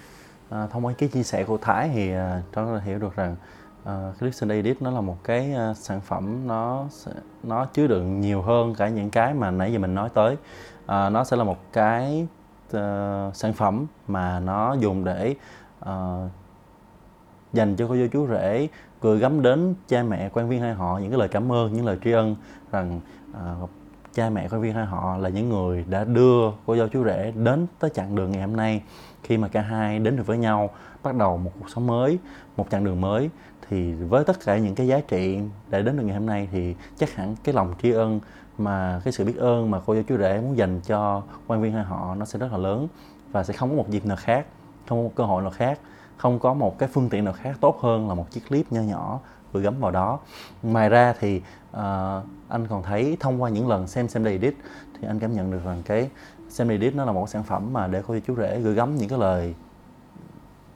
À, 0.50 0.68
thông 0.72 0.86
qua 0.86 0.94
cái 0.98 1.10
chia 1.10 1.24
sẻ 1.24 1.44
của 1.44 1.58
Thái 1.58 1.90
thì 1.94 2.12
ờ, 2.12 2.40
uh, 2.40 2.56
ta 2.56 2.82
hiểu 2.86 3.00
được 3.00 3.16
rằng 3.16 3.36
ờ, 3.84 4.10
uh, 4.10 4.20
clip 4.20 4.34
xem 4.34 4.50
edit 4.50 4.82
nó 4.82 4.92
là 4.92 5.02
một 5.02 5.18
cái 5.24 5.54
uh, 5.72 5.78
sản 5.78 6.02
phẩm 6.02 6.48
nó 6.48 6.86
nó 7.44 7.66
chứa 7.66 7.88
đựng 7.88 8.22
nhiều 8.22 8.42
hơn 8.42 8.76
cả 8.76 8.90
những 8.90 9.10
cái 9.10 9.34
mà 9.34 9.52
nãy 9.52 9.74
giờ 9.74 9.80
mình 9.80 9.96
nói 9.96 10.10
tới. 10.14 10.34
Uh, 10.34 10.88
nó 10.88 11.24
sẽ 11.24 11.38
là 11.38 11.44
một 11.44 11.58
cái 11.74 12.28
uh, 12.78 13.36
sản 13.36 13.54
phẩm 13.54 13.86
mà 14.08 14.40
nó 14.40 14.74
dùng 14.74 15.04
để 15.04 15.36
uh, 15.90 15.90
dành 17.54 17.76
cho 17.76 17.88
cô 17.88 17.96
dâu 17.96 18.08
chú 18.08 18.28
rể 18.28 18.68
gửi 19.02 19.20
gắm 19.20 19.42
đến 19.42 19.76
cha 19.88 20.04
mẹ 20.04 20.30
quan 20.34 20.50
viên 20.50 20.62
hai 20.62 20.74
họ 20.74 20.98
những 20.98 21.10
cái 21.10 21.20
lời 21.20 21.28
cảm 21.28 21.52
ơn 21.52 21.74
những 21.74 21.86
lời 21.86 21.98
tri 22.04 22.12
ân 22.12 22.36
rằng 22.72 23.02
uh, 23.32 23.70
cha 24.14 24.30
mẹ 24.30 24.48
quan 24.52 24.62
viên 24.62 24.74
hai 24.74 24.86
họ 24.86 25.18
là 25.18 25.30
những 25.30 25.50
người 25.50 25.86
đã 25.90 26.04
đưa 26.04 26.52
cô 26.66 26.76
dâu 26.76 26.88
chú 26.88 27.04
rể 27.04 27.34
đến 27.36 27.68
tới 27.80 27.90
chặng 27.90 28.16
đường 28.16 28.32
ngày 28.32 28.42
hôm 28.42 28.56
nay. 28.56 28.82
Khi 29.24 29.38
mà 29.38 29.48
cả 29.48 29.62
hai 29.62 30.00
đến 30.00 30.18
được 30.18 30.28
với 30.28 30.38
nhau 30.38 30.70
bắt 31.04 31.16
đầu 31.16 31.38
một 31.38 31.52
cuộc 31.60 31.70
sống 31.70 31.88
mới 31.88 32.20
một 32.58 32.68
chặng 32.72 32.84
đường 32.84 33.02
mới 33.02 33.30
thì 33.70 33.94
với 33.94 34.24
tất 34.24 34.38
cả 34.46 34.58
những 34.58 34.76
cái 34.76 34.88
giá 34.88 35.00
trị 35.08 35.40
để 35.70 35.82
đến 35.82 35.98
được 35.98 36.04
ngày 36.04 36.16
hôm 36.16 36.26
nay 36.26 36.48
thì 36.52 36.76
chắc 36.98 37.16
hẳn 37.16 37.36
cái 37.44 37.56
lòng 37.56 37.74
tri 37.82 37.92
ân 37.92 38.20
mà 38.58 39.02
cái 39.04 39.14
sự 39.14 39.26
biết 39.26 39.38
ơn 39.38 39.72
mà 39.72 39.80
cô 39.86 39.94
giáo 39.94 40.04
chú 40.08 40.18
rể 40.18 40.42
muốn 40.42 40.58
dành 40.58 40.82
cho 40.82 41.22
quan 41.48 41.62
viên 41.62 41.74
hai 41.74 41.84
họ 41.84 42.16
nó 42.16 42.26
sẽ 42.26 42.40
rất 42.40 42.52
là 42.52 42.58
lớn 42.58 42.88
và 43.32 43.44
sẽ 43.44 43.54
không 43.54 43.70
có 43.70 43.76
một 43.76 43.90
dịp 43.90 44.06
nào 44.06 44.18
khác 44.18 44.46
không 44.88 44.98
có 44.98 45.04
một 45.04 45.12
cơ 45.16 45.24
hội 45.24 45.42
nào 45.42 45.52
khác 45.52 45.80
không 46.18 46.40
có 46.40 46.54
một 46.54 46.80
cái 46.80 46.90
phương 46.94 47.10
tiện 47.10 47.26
nào 47.26 47.34
khác 47.34 47.58
tốt 47.62 47.80
hơn 47.82 48.08
là 48.08 48.14
một 48.14 48.32
chiếc 48.32 48.50
clip 48.50 48.72
nho 48.72 48.82
nhỏ 48.82 49.20
gửi 49.54 49.64
gắm 49.64 49.80
vào 49.80 49.92
đó. 49.92 50.20
Ngoài 50.64 50.90
ra 50.90 51.14
thì 51.20 51.38
uh, 51.38 51.82
anh 52.48 52.68
còn 52.70 52.84
thấy 52.84 53.18
thông 53.20 53.42
qua 53.42 53.50
những 53.50 53.68
lần 53.68 53.88
xem 53.88 54.08
xem 54.08 54.24
edit 54.24 54.56
thì 54.94 55.08
anh 55.08 55.20
cảm 55.20 55.34
nhận 55.34 55.52
được 55.52 55.66
rằng 55.66 55.82
cái 55.86 56.10
xem 56.50 56.70
edit 56.70 56.96
nó 56.96 57.06
là 57.06 57.12
một 57.12 57.30
sản 57.30 57.44
phẩm 57.44 57.74
mà 57.74 57.88
để 57.88 58.02
cô 58.08 58.16
chú 58.28 58.36
rể 58.36 58.60
gửi 58.60 58.74
gắm 58.74 58.96
những 58.96 59.10
cái 59.10 59.20
lời 59.20 59.56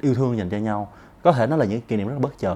yêu 0.01 0.15
thương 0.15 0.37
dành 0.37 0.49
cho 0.49 0.57
nhau. 0.57 0.91
Có 1.23 1.31
thể 1.31 1.47
nó 1.47 1.55
là 1.55 1.65
những 1.65 1.81
kỷ 1.81 1.95
niệm 1.95 2.07
rất 2.07 2.19
bất 2.21 2.37
chợt 2.37 2.55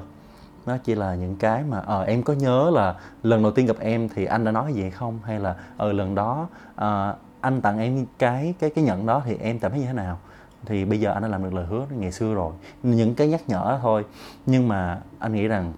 nó 0.70 0.78
chỉ 0.78 0.96
là 0.96 1.16
những 1.16 1.36
cái 1.36 1.64
mà 1.64 1.80
ờ 1.80 2.04
em 2.04 2.24
có 2.24 2.34
nhớ 2.34 2.72
là 2.74 2.96
lần 3.24 3.44
đầu 3.44 3.52
tiên 3.52 3.66
gặp 3.66 3.76
em 3.80 4.10
thì 4.10 4.26
anh 4.26 4.44
đã 4.44 4.52
nói 4.52 4.74
gì 4.74 4.82
hay 4.82 4.92
không? 4.92 5.20
Hay 5.24 5.40
là 5.40 5.56
ờ 5.78 5.92
lần 5.92 6.16
đó 6.16 6.48
uh, 6.76 7.18
anh 7.42 7.62
tặng 7.62 7.80
em 7.80 8.06
cái 8.20 8.54
cái 8.60 8.70
cái 8.70 8.84
nhận 8.84 9.06
đó 9.06 9.22
thì 9.26 9.38
em 9.42 9.60
cảm 9.60 9.72
thấy 9.72 9.80
như 9.80 9.88
thế 9.88 9.94
nào? 9.94 10.20
Thì 10.66 10.86
bây 10.86 11.00
giờ 11.00 11.12
anh 11.12 11.22
đã 11.22 11.28
làm 11.28 11.44
được 11.44 11.54
lời 11.54 11.66
hứa 11.66 11.86
ngày 11.98 12.12
xưa 12.12 12.34
rồi. 12.34 12.54
Những 12.84 13.16
cái 13.16 13.28
nhắc 13.28 13.42
nhở 13.48 13.80
thôi. 13.82 14.06
Nhưng 14.46 14.68
mà 14.68 15.02
anh 15.20 15.34
nghĩ 15.34 15.48
rằng 15.48 15.74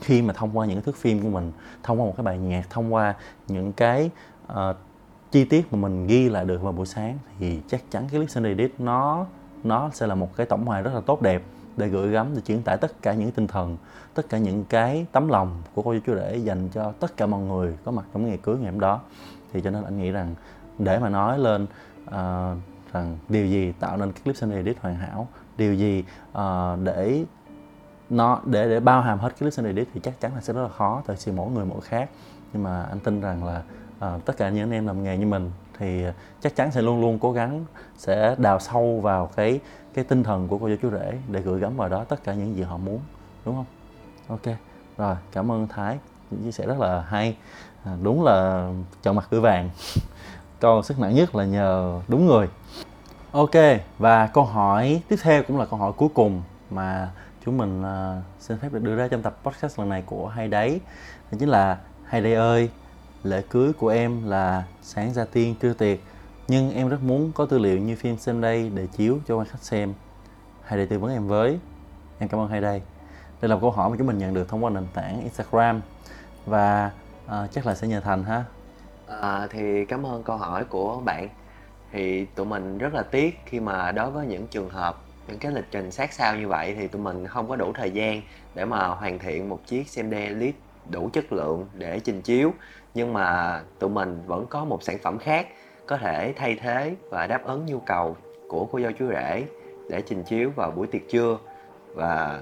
khi 0.00 0.22
mà 0.22 0.32
thông 0.32 0.58
qua 0.58 0.66
những 0.66 0.76
cái 0.76 0.82
thước 0.82 0.96
phim 0.96 1.22
của 1.22 1.28
mình 1.28 1.52
thông 1.82 2.00
qua 2.00 2.06
một 2.06 2.14
cái 2.16 2.24
bài 2.24 2.38
nhạc 2.38 2.70
thông 2.70 2.94
qua 2.94 3.14
những 3.48 3.72
cái 3.72 4.10
uh, 4.52 4.76
chi 5.30 5.44
tiết 5.44 5.72
mà 5.72 5.78
mình 5.78 6.06
ghi 6.06 6.28
lại 6.28 6.44
được 6.44 6.62
vào 6.62 6.72
buổi 6.72 6.86
sáng 6.86 7.18
thì 7.38 7.60
chắc 7.68 7.80
chắn 7.90 8.08
cái 8.10 8.20
listen 8.20 8.44
Edit 8.44 8.72
nó 8.78 9.26
nó 9.64 9.90
sẽ 9.92 10.06
là 10.06 10.14
một 10.14 10.36
cái 10.36 10.46
tổng 10.46 10.66
hòa 10.66 10.80
rất 10.80 10.94
là 10.94 11.00
tốt 11.00 11.22
đẹp 11.22 11.42
để 11.80 11.88
gửi 11.88 12.10
gắm 12.10 12.34
để 12.34 12.40
truyền 12.40 12.62
tải 12.62 12.76
tất 12.76 13.02
cả 13.02 13.14
những 13.14 13.30
tinh 13.30 13.46
thần 13.46 13.76
tất 14.14 14.28
cả 14.28 14.38
những 14.38 14.64
cái 14.64 15.06
tấm 15.12 15.28
lòng 15.28 15.62
của 15.74 15.82
cô 15.82 15.94
chú 16.06 16.14
rể 16.14 16.36
dành 16.36 16.68
cho 16.68 16.92
tất 17.00 17.16
cả 17.16 17.26
mọi 17.26 17.40
người 17.40 17.76
có 17.84 17.90
mặt 17.92 18.04
trong 18.12 18.26
ngày 18.26 18.38
cưới 18.42 18.56
ngày 18.56 18.70
hôm 18.70 18.80
đó. 18.80 19.00
Thì 19.52 19.60
cho 19.60 19.70
nên 19.70 19.84
anh 19.84 19.98
nghĩ 19.98 20.10
rằng 20.10 20.34
để 20.78 20.98
mà 20.98 21.08
nói 21.08 21.38
lên 21.38 21.66
uh, 22.08 22.14
rằng 22.92 23.18
điều 23.28 23.46
gì 23.46 23.72
tạo 23.72 23.96
nên 23.96 24.12
cái 24.12 24.20
clip 24.24 24.36
Sunny 24.36 24.56
Edit 24.56 24.76
hoàn 24.80 24.96
hảo 24.96 25.28
điều 25.56 25.74
gì 25.74 26.04
uh, 26.32 26.78
để 26.82 27.24
nó 28.10 28.40
để 28.44 28.68
để 28.68 28.80
bao 28.80 29.02
hàm 29.02 29.18
hết 29.18 29.32
cái 29.38 29.50
Sunny 29.50 29.68
edit 29.68 29.88
thì 29.94 30.00
chắc 30.00 30.20
chắn 30.20 30.34
là 30.34 30.40
sẽ 30.40 30.52
rất 30.52 30.62
là 30.62 30.68
khó. 30.68 31.02
Tại 31.06 31.16
vì 31.24 31.32
mỗi 31.32 31.50
người 31.50 31.64
mỗi 31.64 31.80
khác. 31.80 32.10
Nhưng 32.52 32.62
mà 32.62 32.82
anh 32.82 33.00
tin 33.00 33.20
rằng 33.20 33.44
là 33.44 33.62
uh, 33.98 34.24
tất 34.24 34.36
cả 34.36 34.48
những 34.48 34.62
anh 34.62 34.70
em 34.70 34.86
làm 34.86 35.02
nghề 35.02 35.18
như 35.18 35.26
mình 35.26 35.50
thì 35.80 36.04
chắc 36.40 36.56
chắn 36.56 36.70
sẽ 36.70 36.82
luôn 36.82 37.00
luôn 37.00 37.18
cố 37.18 37.32
gắng 37.32 37.64
sẽ 37.96 38.34
đào 38.38 38.60
sâu 38.60 39.00
vào 39.00 39.30
cái 39.36 39.60
cái 39.94 40.04
tinh 40.04 40.22
thần 40.22 40.48
của 40.48 40.58
cô 40.58 40.68
giáo 40.68 40.76
chú 40.82 40.90
rể 40.90 41.12
để 41.28 41.40
gửi 41.40 41.60
gắm 41.60 41.76
vào 41.76 41.88
đó 41.88 42.04
tất 42.04 42.24
cả 42.24 42.34
những 42.34 42.56
gì 42.56 42.62
họ 42.62 42.76
muốn 42.76 43.00
đúng 43.44 43.54
không? 43.54 43.64
Ok 44.28 44.56
rồi 44.96 45.16
cảm 45.32 45.52
ơn 45.52 45.68
thái 45.68 45.98
những 46.30 46.42
chia 46.44 46.52
sẻ 46.52 46.66
rất 46.66 46.80
là 46.80 47.04
hay. 47.08 47.36
À, 47.84 47.96
đúng 48.02 48.24
là 48.24 48.68
chọn 49.02 49.16
mặt 49.16 49.28
cửa 49.30 49.40
vàng. 49.40 49.70
Câu 50.60 50.82
sức 50.82 50.98
nặng 50.98 51.14
nhất 51.14 51.34
là 51.34 51.44
nhờ 51.44 52.00
đúng 52.08 52.26
người. 52.26 52.48
Ok 53.32 53.54
và 53.98 54.26
câu 54.26 54.44
hỏi 54.44 55.02
tiếp 55.08 55.16
theo 55.22 55.42
cũng 55.42 55.58
là 55.58 55.66
câu 55.66 55.78
hỏi 55.78 55.92
cuối 55.96 56.08
cùng 56.14 56.42
mà 56.70 57.10
chúng 57.44 57.58
mình 57.58 57.82
uh, 57.82 58.24
xin 58.40 58.58
phép 58.58 58.72
được 58.72 58.82
đưa 58.82 58.96
ra 58.96 59.08
trong 59.08 59.22
tập 59.22 59.36
podcast 59.42 59.78
lần 59.78 59.88
này 59.88 60.02
của 60.06 60.28
hay 60.28 60.48
đấy. 60.48 60.80
Đó 61.32 61.38
chính 61.40 61.48
là 61.48 61.78
hay 62.04 62.20
đây 62.20 62.34
ơi 62.34 62.70
lễ 63.22 63.42
cưới 63.50 63.72
của 63.72 63.88
em 63.88 64.28
là 64.28 64.64
sáng 64.82 65.12
ra 65.12 65.24
tiên 65.24 65.54
trưa 65.60 65.72
tiệc. 65.72 65.98
Nhưng 66.48 66.74
em 66.74 66.88
rất 66.88 67.02
muốn 67.02 67.32
có 67.32 67.46
tư 67.46 67.58
liệu 67.58 67.78
như 67.78 67.96
phim 67.96 68.18
xem 68.18 68.40
đây 68.40 68.70
để 68.74 68.86
chiếu 68.86 69.18
cho 69.28 69.36
quan 69.36 69.46
khách 69.46 69.62
xem. 69.62 69.94
Hãy 70.64 70.78
để 70.78 70.86
tư 70.86 70.98
vấn 70.98 71.12
em 71.12 71.28
với. 71.28 71.58
Em 72.18 72.28
cảm 72.28 72.40
ơn 72.40 72.48
hai 72.48 72.60
đây. 72.60 72.82
Đây 73.40 73.48
là 73.48 73.54
một 73.54 73.60
câu 73.60 73.70
hỏi 73.70 73.90
mà 73.90 73.96
chúng 73.98 74.06
mình 74.06 74.18
nhận 74.18 74.34
được 74.34 74.48
thông 74.48 74.64
qua 74.64 74.70
nền 74.70 74.86
tảng 74.94 75.20
instagram. 75.20 75.80
Và 76.46 76.90
uh, 77.26 77.52
chắc 77.52 77.66
là 77.66 77.74
sẽ 77.74 77.88
nhờ 77.88 78.00
thành 78.00 78.24
ha. 78.24 78.44
À, 79.06 79.46
thì 79.50 79.84
cảm 79.84 80.06
ơn 80.06 80.22
câu 80.22 80.36
hỏi 80.36 80.64
của 80.64 81.00
bạn. 81.04 81.28
Thì 81.92 82.24
tụi 82.24 82.46
mình 82.46 82.78
rất 82.78 82.94
là 82.94 83.02
tiếc 83.02 83.40
khi 83.46 83.60
mà 83.60 83.92
đối 83.92 84.10
với 84.10 84.26
những 84.26 84.46
trường 84.46 84.70
hợp 84.70 85.02
những 85.28 85.38
cái 85.38 85.52
lịch 85.52 85.64
trình 85.70 85.90
sát 85.90 86.12
sao 86.12 86.36
như 86.36 86.48
vậy 86.48 86.74
thì 86.78 86.88
tụi 86.88 87.02
mình 87.02 87.26
không 87.26 87.48
có 87.48 87.56
đủ 87.56 87.72
thời 87.74 87.90
gian 87.90 88.22
để 88.54 88.64
mà 88.64 88.86
hoàn 88.86 89.18
thiện 89.18 89.48
một 89.48 89.60
chiếc 89.66 89.86
CMD 89.94 90.12
Elite 90.12 90.58
đủ 90.90 91.10
chất 91.12 91.32
lượng 91.32 91.66
để 91.74 92.00
trình 92.00 92.22
chiếu, 92.22 92.52
nhưng 92.94 93.12
mà 93.12 93.60
tụi 93.78 93.90
mình 93.90 94.22
vẫn 94.26 94.46
có 94.46 94.64
một 94.64 94.82
sản 94.82 94.98
phẩm 95.02 95.18
khác 95.18 95.46
có 95.86 95.96
thể 95.96 96.32
thay 96.36 96.54
thế 96.62 96.94
và 97.10 97.26
đáp 97.26 97.44
ứng 97.44 97.66
nhu 97.66 97.78
cầu 97.78 98.16
của 98.48 98.64
cô 98.72 98.80
dâu 98.80 98.92
chú 98.92 99.08
rể 99.08 99.44
để 99.88 100.02
trình 100.06 100.22
chiếu 100.22 100.50
vào 100.56 100.70
buổi 100.70 100.86
tiệc 100.86 101.08
trưa. 101.08 101.38
Và 101.94 102.40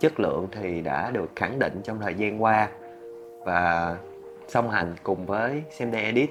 chất 0.00 0.20
lượng 0.20 0.48
thì 0.52 0.80
đã 0.80 1.10
được 1.10 1.30
khẳng 1.36 1.58
định 1.58 1.80
trong 1.84 2.00
thời 2.00 2.14
gian 2.14 2.42
qua. 2.42 2.68
Và 3.44 3.96
song 4.48 4.70
hành 4.70 4.94
cùng 5.02 5.26
với 5.26 5.62
Semday 5.70 6.02
Edit, 6.02 6.30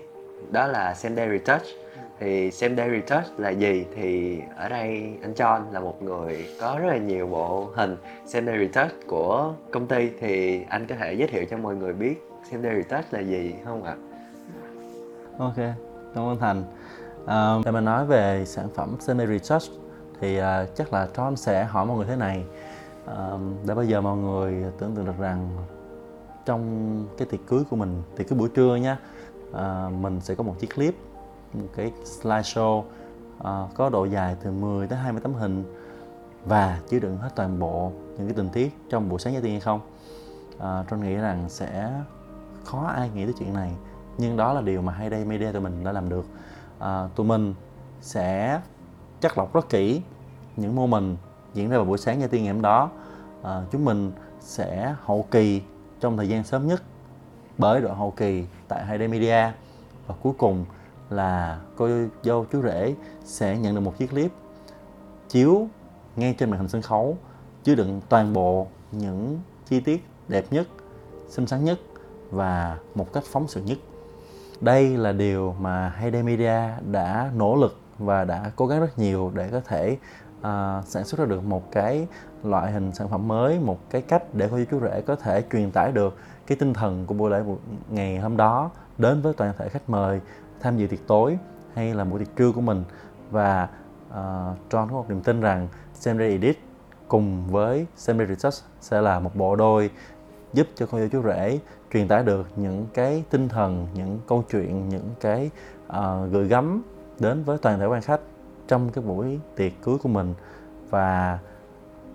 đó 0.51 0.67
là 0.67 0.93
Semday 0.93 1.29
Retouch 1.29 1.86
thì 2.19 2.51
xem 2.51 2.77
day 2.77 2.89
retouch 2.89 3.39
là 3.39 3.49
gì 3.49 3.85
thì 3.95 4.39
ở 4.55 4.69
đây 4.69 5.17
anh 5.21 5.33
John 5.33 5.71
là 5.71 5.79
một 5.79 6.01
người 6.01 6.47
có 6.61 6.79
rất 6.81 6.87
là 6.87 6.97
nhiều 6.97 7.27
bộ 7.27 7.69
hình 7.75 7.97
xem 8.25 8.45
day 8.45 8.57
retouch 8.57 9.07
của 9.07 9.53
công 9.71 9.87
ty 9.87 10.09
thì 10.19 10.63
anh 10.69 10.87
có 10.87 10.95
thể 10.95 11.13
giới 11.13 11.27
thiệu 11.27 11.45
cho 11.49 11.57
mọi 11.57 11.75
người 11.75 11.93
biết 11.93 12.27
xem 12.51 12.61
day 12.61 12.75
retouch 12.75 13.13
là 13.13 13.19
gì 13.19 13.55
không 13.65 13.83
ạ? 13.83 13.95
Ok, 15.37 15.57
cảm 16.15 16.25
ơn 16.25 16.37
Thành. 16.39 16.63
Um, 17.27 17.63
để 17.65 17.71
mà 17.71 17.81
nói 17.81 18.05
về 18.05 18.45
sản 18.45 18.67
phẩm 18.75 18.95
xem 18.99 19.17
day 19.17 19.27
retouch 19.27 19.63
thì 20.21 20.39
uh, 20.39 20.43
chắc 20.75 20.93
là 20.93 21.07
John 21.15 21.35
sẽ 21.35 21.63
hỏi 21.63 21.85
mọi 21.85 21.97
người 21.97 22.05
thế 22.05 22.15
này 22.15 22.43
Um, 23.15 23.55
đã 23.67 23.75
bao 23.75 23.85
giờ 23.85 24.01
mọi 24.01 24.17
người 24.17 24.63
tưởng 24.79 24.95
tượng 24.95 25.05
được 25.05 25.17
rằng 25.19 25.49
trong 26.45 27.03
cái 27.17 27.27
tiệc 27.31 27.39
cưới 27.47 27.63
của 27.69 27.75
mình 27.75 28.01
tiệc 28.17 28.27
cưới 28.27 28.39
buổi 28.39 28.49
trưa 28.49 28.75
nha 28.75 28.97
uh, 29.49 29.93
mình 29.93 30.19
sẽ 30.21 30.35
có 30.35 30.43
một 30.43 30.55
chiếc 30.59 30.75
clip 30.75 30.95
một 31.59 31.67
cái 31.75 31.91
slideshow 32.05 32.79
uh, 32.79 33.73
có 33.75 33.89
độ 33.89 34.05
dài 34.05 34.35
từ 34.43 34.51
10 34.51 34.87
tới 34.87 34.99
20 34.99 35.21
tấm 35.21 35.33
hình 35.33 35.63
và 36.45 36.79
chứa 36.89 36.99
đựng 36.99 37.17
hết 37.17 37.29
toàn 37.35 37.59
bộ 37.59 37.91
những 38.17 38.27
cái 38.27 38.33
tình 38.35 38.49
tiết 38.49 38.77
trong 38.89 39.09
buổi 39.09 39.19
sáng 39.19 39.33
gia 39.33 39.39
tiên 39.39 39.51
hay 39.51 39.59
không. 39.59 39.79
Ờ, 40.57 40.79
uh, 40.79 40.89
tôi 40.89 40.99
nghĩ 40.99 41.15
rằng 41.15 41.49
sẽ 41.49 41.91
khó 42.63 42.87
ai 42.87 43.09
nghĩ 43.15 43.23
tới 43.25 43.33
chuyện 43.39 43.53
này 43.53 43.71
nhưng 44.17 44.37
đó 44.37 44.53
là 44.53 44.61
điều 44.61 44.81
mà 44.81 44.93
hay 44.93 45.09
đây 45.09 45.25
media 45.25 45.51
tụi 45.51 45.61
mình 45.61 45.83
đã 45.83 45.91
làm 45.91 46.09
được. 46.09 46.25
Uh, 46.77 47.15
tụi 47.15 47.25
mình 47.25 47.53
sẽ 48.01 48.61
chắc 49.21 49.37
lọc 49.37 49.53
rất 49.53 49.69
kỹ 49.69 50.01
những 50.55 50.75
mô 50.75 50.87
mình 50.87 51.17
diễn 51.53 51.69
ra 51.69 51.77
vào 51.77 51.85
buổi 51.85 51.97
sáng 51.97 52.21
gia 52.21 52.27
tiên 52.27 52.43
ngày 52.43 52.53
hôm 52.53 52.61
đó. 52.61 52.89
Uh, 53.41 53.47
chúng 53.71 53.85
mình 53.85 54.11
sẽ 54.39 54.95
hậu 55.03 55.25
kỳ 55.31 55.61
trong 55.99 56.17
thời 56.17 56.29
gian 56.29 56.43
sớm 56.43 56.67
nhất 56.67 56.83
bởi 57.57 57.81
đội 57.81 57.95
hậu 57.95 58.11
kỳ 58.11 58.45
tại 58.67 58.85
Hayday 58.85 59.07
Media. 59.07 59.51
Và 60.07 60.15
cuối 60.21 60.33
cùng 60.37 60.65
là 61.09 61.59
cô 61.75 61.89
dâu 62.23 62.45
chú 62.51 62.61
rể 62.61 62.95
sẽ 63.23 63.57
nhận 63.57 63.75
được 63.75 63.81
một 63.81 63.97
chiếc 63.97 64.09
clip 64.09 64.31
chiếu 65.29 65.67
ngay 66.15 66.35
trên 66.37 66.49
màn 66.49 66.59
hình 66.59 66.69
sân 66.69 66.81
khấu 66.81 67.17
chứa 67.63 67.75
đựng 67.75 68.01
toàn 68.09 68.33
bộ 68.33 68.67
những 68.91 69.39
chi 69.65 69.79
tiết 69.79 70.05
đẹp 70.27 70.45
nhất, 70.51 70.67
xinh 71.29 71.47
xắn 71.47 71.63
nhất 71.63 71.79
và 72.31 72.77
một 72.95 73.13
cách 73.13 73.23
phóng 73.31 73.47
sự 73.47 73.61
nhất. 73.61 73.77
Đây 74.61 74.97
là 74.97 75.11
điều 75.11 75.55
mà 75.59 75.89
Hayday 75.89 76.23
Media 76.23 76.61
đã 76.91 77.31
nỗ 77.35 77.55
lực 77.55 77.79
và 77.99 78.23
đã 78.23 78.51
cố 78.55 78.67
gắng 78.67 78.79
rất 78.79 78.99
nhiều 78.99 79.31
để 79.35 79.49
có 79.51 79.61
thể 79.65 79.97
uh, 80.39 80.43
sản 80.85 81.03
xuất 81.05 81.19
ra 81.19 81.25
được 81.25 81.43
một 81.43 81.71
cái 81.71 82.07
loại 82.43 82.71
hình 82.71 82.91
sản 82.91 83.09
phẩm 83.09 83.27
mới, 83.27 83.59
một 83.59 83.79
cái 83.89 84.01
cách 84.01 84.23
để 84.33 84.47
cô 84.51 84.59
chú 84.71 84.79
rể 84.79 85.01
có 85.01 85.15
thể 85.15 85.43
truyền 85.51 85.71
tải 85.71 85.91
được 85.91 86.17
cái 86.47 86.57
tinh 86.57 86.73
thần 86.73 87.05
của 87.05 87.13
buổi 87.13 87.31
lễ 87.31 87.43
ngày 87.89 88.19
hôm 88.19 88.37
đó 88.37 88.71
đến 88.97 89.21
với 89.21 89.33
toàn 89.33 89.53
thể 89.57 89.69
khách 89.69 89.89
mời 89.89 90.21
tham 90.59 90.77
dự 90.77 90.87
tiệc 90.87 91.07
tối 91.07 91.37
hay 91.73 91.93
là 91.93 92.03
buổi 92.03 92.19
tiệc 92.19 92.35
trưa 92.35 92.51
của 92.51 92.61
mình. 92.61 92.83
Và 93.31 93.69
uh, 94.09 94.15
John 94.69 94.87
có 94.87 94.87
một 94.87 95.09
niềm 95.09 95.21
tin 95.21 95.41
rằng 95.41 95.67
Semre 95.93 96.27
Edit 96.27 96.57
cùng 97.07 97.47
với 97.47 97.85
Semre 97.95 98.25
Research 98.25 98.63
sẽ 98.81 99.01
là 99.01 99.19
một 99.19 99.35
bộ 99.35 99.55
đôi 99.55 99.89
giúp 100.53 100.67
cho 100.75 100.85
con 100.85 101.01
dâu 101.01 101.09
chú 101.09 101.29
rể 101.29 101.59
truyền 101.93 102.07
tải 102.07 102.23
được 102.23 102.47
những 102.55 102.85
cái 102.93 103.23
tinh 103.29 103.49
thần, 103.49 103.87
những 103.93 104.19
câu 104.27 104.43
chuyện, 104.51 104.89
những 104.89 105.09
cái 105.21 105.49
uh, 105.87 106.31
gửi 106.31 106.47
gắm 106.47 106.83
đến 107.19 107.43
với 107.43 107.57
toàn 107.57 107.79
thể 107.79 107.85
quan 107.85 108.01
khách 108.01 108.21
trong 108.67 108.89
cái 108.89 109.03
buổi 109.03 109.39
tiệc 109.55 109.71
cưới 109.83 109.95
của 110.03 110.09
mình. 110.09 110.33
Và 110.89 111.39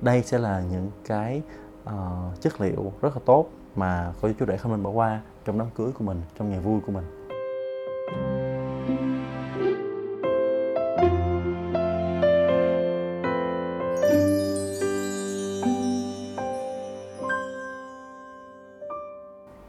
đây 0.01 0.23
sẽ 0.23 0.39
là 0.39 0.63
những 0.71 0.91
cái 1.07 1.43
uh, 1.85 2.41
chất 2.41 2.61
liệu 2.61 2.93
rất 3.01 3.17
là 3.17 3.23
tốt 3.25 3.47
mà 3.77 4.13
cô 4.21 4.29
chú 4.39 4.47
rể 4.47 4.57
không 4.57 4.73
nên 4.73 4.83
bỏ 4.83 4.91
qua 4.91 5.21
trong 5.45 5.59
đám 5.59 5.69
cưới 5.77 5.93
của 5.99 6.05
mình 6.05 6.23
trong 6.39 6.51
ngày 6.51 6.61
vui 6.61 6.81
của 6.87 6.93
mình. 6.93 7.22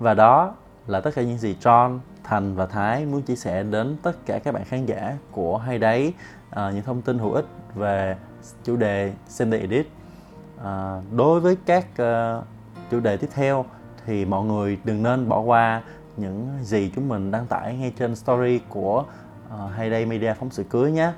Và 0.03 0.13
đó 0.13 0.53
là 0.87 1.01
tất 1.01 1.11
cả 1.15 1.21
những 1.21 1.37
gì 1.37 1.55
John 1.61 1.99
Thành 2.23 2.55
và 2.55 2.65
Thái 2.65 3.05
muốn 3.05 3.21
chia 3.21 3.35
sẻ 3.35 3.63
đến 3.63 3.97
tất 4.03 4.11
cả 4.25 4.39
các 4.39 4.53
bạn 4.53 4.63
khán 4.65 4.85
giả 4.85 5.17
của 5.31 5.57
hay 5.57 5.79
đấy 5.79 6.13
uh, 6.49 6.73
những 6.73 6.83
thông 6.83 7.01
tin 7.01 7.19
hữu 7.19 7.31
ích 7.31 7.45
về 7.75 8.15
chủ 8.63 8.75
đề 8.75 9.13
Sunday 9.27 9.59
Edit. 9.59 9.85
Uh, 9.85 10.63
à, 10.63 11.01
đối 11.11 11.39
với 11.39 11.57
các 11.65 11.85
uh, 11.91 12.43
chủ 12.91 12.99
đề 12.99 13.17
tiếp 13.17 13.29
theo 13.33 13.65
thì 14.05 14.25
mọi 14.25 14.45
người 14.45 14.77
đừng 14.83 15.03
nên 15.03 15.29
bỏ 15.29 15.39
qua 15.39 15.81
những 16.17 16.49
gì 16.61 16.91
chúng 16.95 17.09
mình 17.09 17.31
đăng 17.31 17.45
tải 17.45 17.77
ngay 17.77 17.93
trên 17.99 18.15
story 18.15 18.59
của 18.69 19.05
uh, 19.47 19.71
Hayday 19.71 20.05
Media 20.05 20.33
phóng 20.33 20.49
sự 20.49 20.63
cưới 20.63 20.91
nhé. 20.91 21.11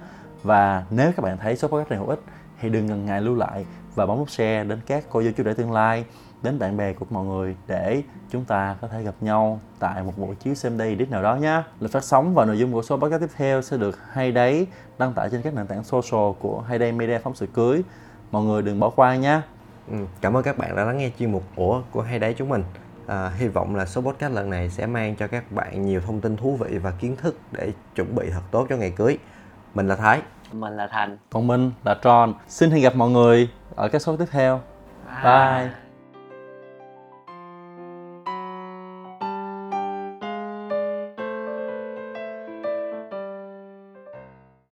Và 0.44 0.84
nếu 0.90 1.12
các 1.16 1.24
bạn 1.24 1.38
thấy 1.38 1.56
số 1.56 1.68
podcast 1.68 1.90
này 1.90 2.00
hữu 2.00 2.10
ích 2.10 2.22
thì 2.62 2.70
đừng 2.70 2.86
ngần 2.86 3.06
ngại 3.06 3.22
lưu 3.22 3.36
lại 3.36 3.66
và 3.96 4.06
bấm 4.06 4.18
nút 4.18 4.30
share 4.30 4.64
đến 4.64 4.80
các 4.86 5.04
cô 5.10 5.24
dâu 5.24 5.32
chủ 5.38 5.44
đề 5.44 5.54
tương 5.54 5.72
lai 5.72 6.06
đến 6.46 6.60
bạn 6.60 6.78
bè 6.78 6.94
của 6.94 7.06
mọi 7.10 7.26
người 7.26 7.56
để 7.68 8.04
chúng 8.30 8.46
ta 8.46 8.76
có 8.82 8.88
thể 8.88 9.04
gặp 9.04 9.16
nhau 9.22 9.60
tại 9.80 10.04
một 10.04 10.14
buổi 10.18 10.36
chiếu 10.36 10.56
xem 10.56 10.78
đây 10.78 10.90
edit 10.90 11.10
nào 11.10 11.24
đó 11.24 11.36
nhé. 11.36 11.64
Lịch 11.80 11.92
phát 11.92 12.04
sóng 12.04 12.34
và 12.34 12.46
nội 12.46 12.58
dung 12.58 12.74
của 12.74 12.82
số 12.82 12.98
podcast 12.98 13.22
tiếp 13.22 13.30
theo 13.38 13.62
sẽ 13.62 13.78
được 13.78 14.00
hay 14.12 14.32
đấy 14.32 14.68
đăng 14.98 15.14
tải 15.14 15.30
trên 15.32 15.42
các 15.42 15.54
nền 15.54 15.68
tảng 15.68 15.84
social 15.84 16.32
của 16.40 16.62
hay 16.62 16.80
đây 16.80 16.92
media 16.92 17.20
phóng 17.20 17.36
sự 17.36 17.46
cưới. 17.46 17.84
Mọi 18.32 18.44
người 18.44 18.62
đừng 18.62 18.80
bỏ 18.80 18.90
qua 18.90 19.16
nhé. 19.16 19.42
Ừ, 19.92 19.98
cảm 20.22 20.38
ơn 20.38 20.44
các 20.44 20.58
bạn 20.58 20.76
đã 20.76 20.84
lắng 20.84 20.98
nghe 20.98 21.12
chuyên 21.20 21.32
mục 21.32 21.44
của 21.56 21.82
của 21.92 22.02
hay 22.02 22.20
đấy 22.20 22.36
chúng 22.38 22.50
mình. 22.50 22.64
À, 23.08 23.32
hy 23.38 23.48
vọng 23.48 23.76
là 23.76 23.86
số 23.86 24.02
podcast 24.02 24.34
lần 24.34 24.50
này 24.50 24.70
sẽ 24.70 24.86
mang 24.86 25.16
cho 25.16 25.28
các 25.28 25.52
bạn 25.52 25.86
nhiều 25.86 26.02
thông 26.02 26.22
tin 26.22 26.38
thú 26.38 26.56
vị 26.56 26.78
và 26.78 26.92
kiến 26.92 27.16
thức 27.16 27.40
để 27.52 27.72
chuẩn 27.96 28.16
bị 28.16 28.30
thật 28.30 28.42
tốt 28.52 28.68
cho 28.70 28.78
ngày 28.78 28.92
cưới. 28.92 29.18
Mình 29.74 29.88
là 29.88 29.96
Thái. 29.96 30.22
Mình 30.52 30.78
là 30.78 30.88
Thành. 30.92 31.18
Còn 31.32 31.48
mình 31.48 31.72
là 31.84 31.96
Tròn. 32.02 32.34
Xin 32.48 32.72
hẹn 32.72 32.82
gặp 32.82 32.96
mọi 32.96 33.10
người 33.10 33.50
ở 33.76 33.88
các 33.88 34.02
số 34.02 34.18
tiếp 34.18 34.26
theo. 34.32 34.62
Bye. 35.24 35.24
Bye. 35.24 35.85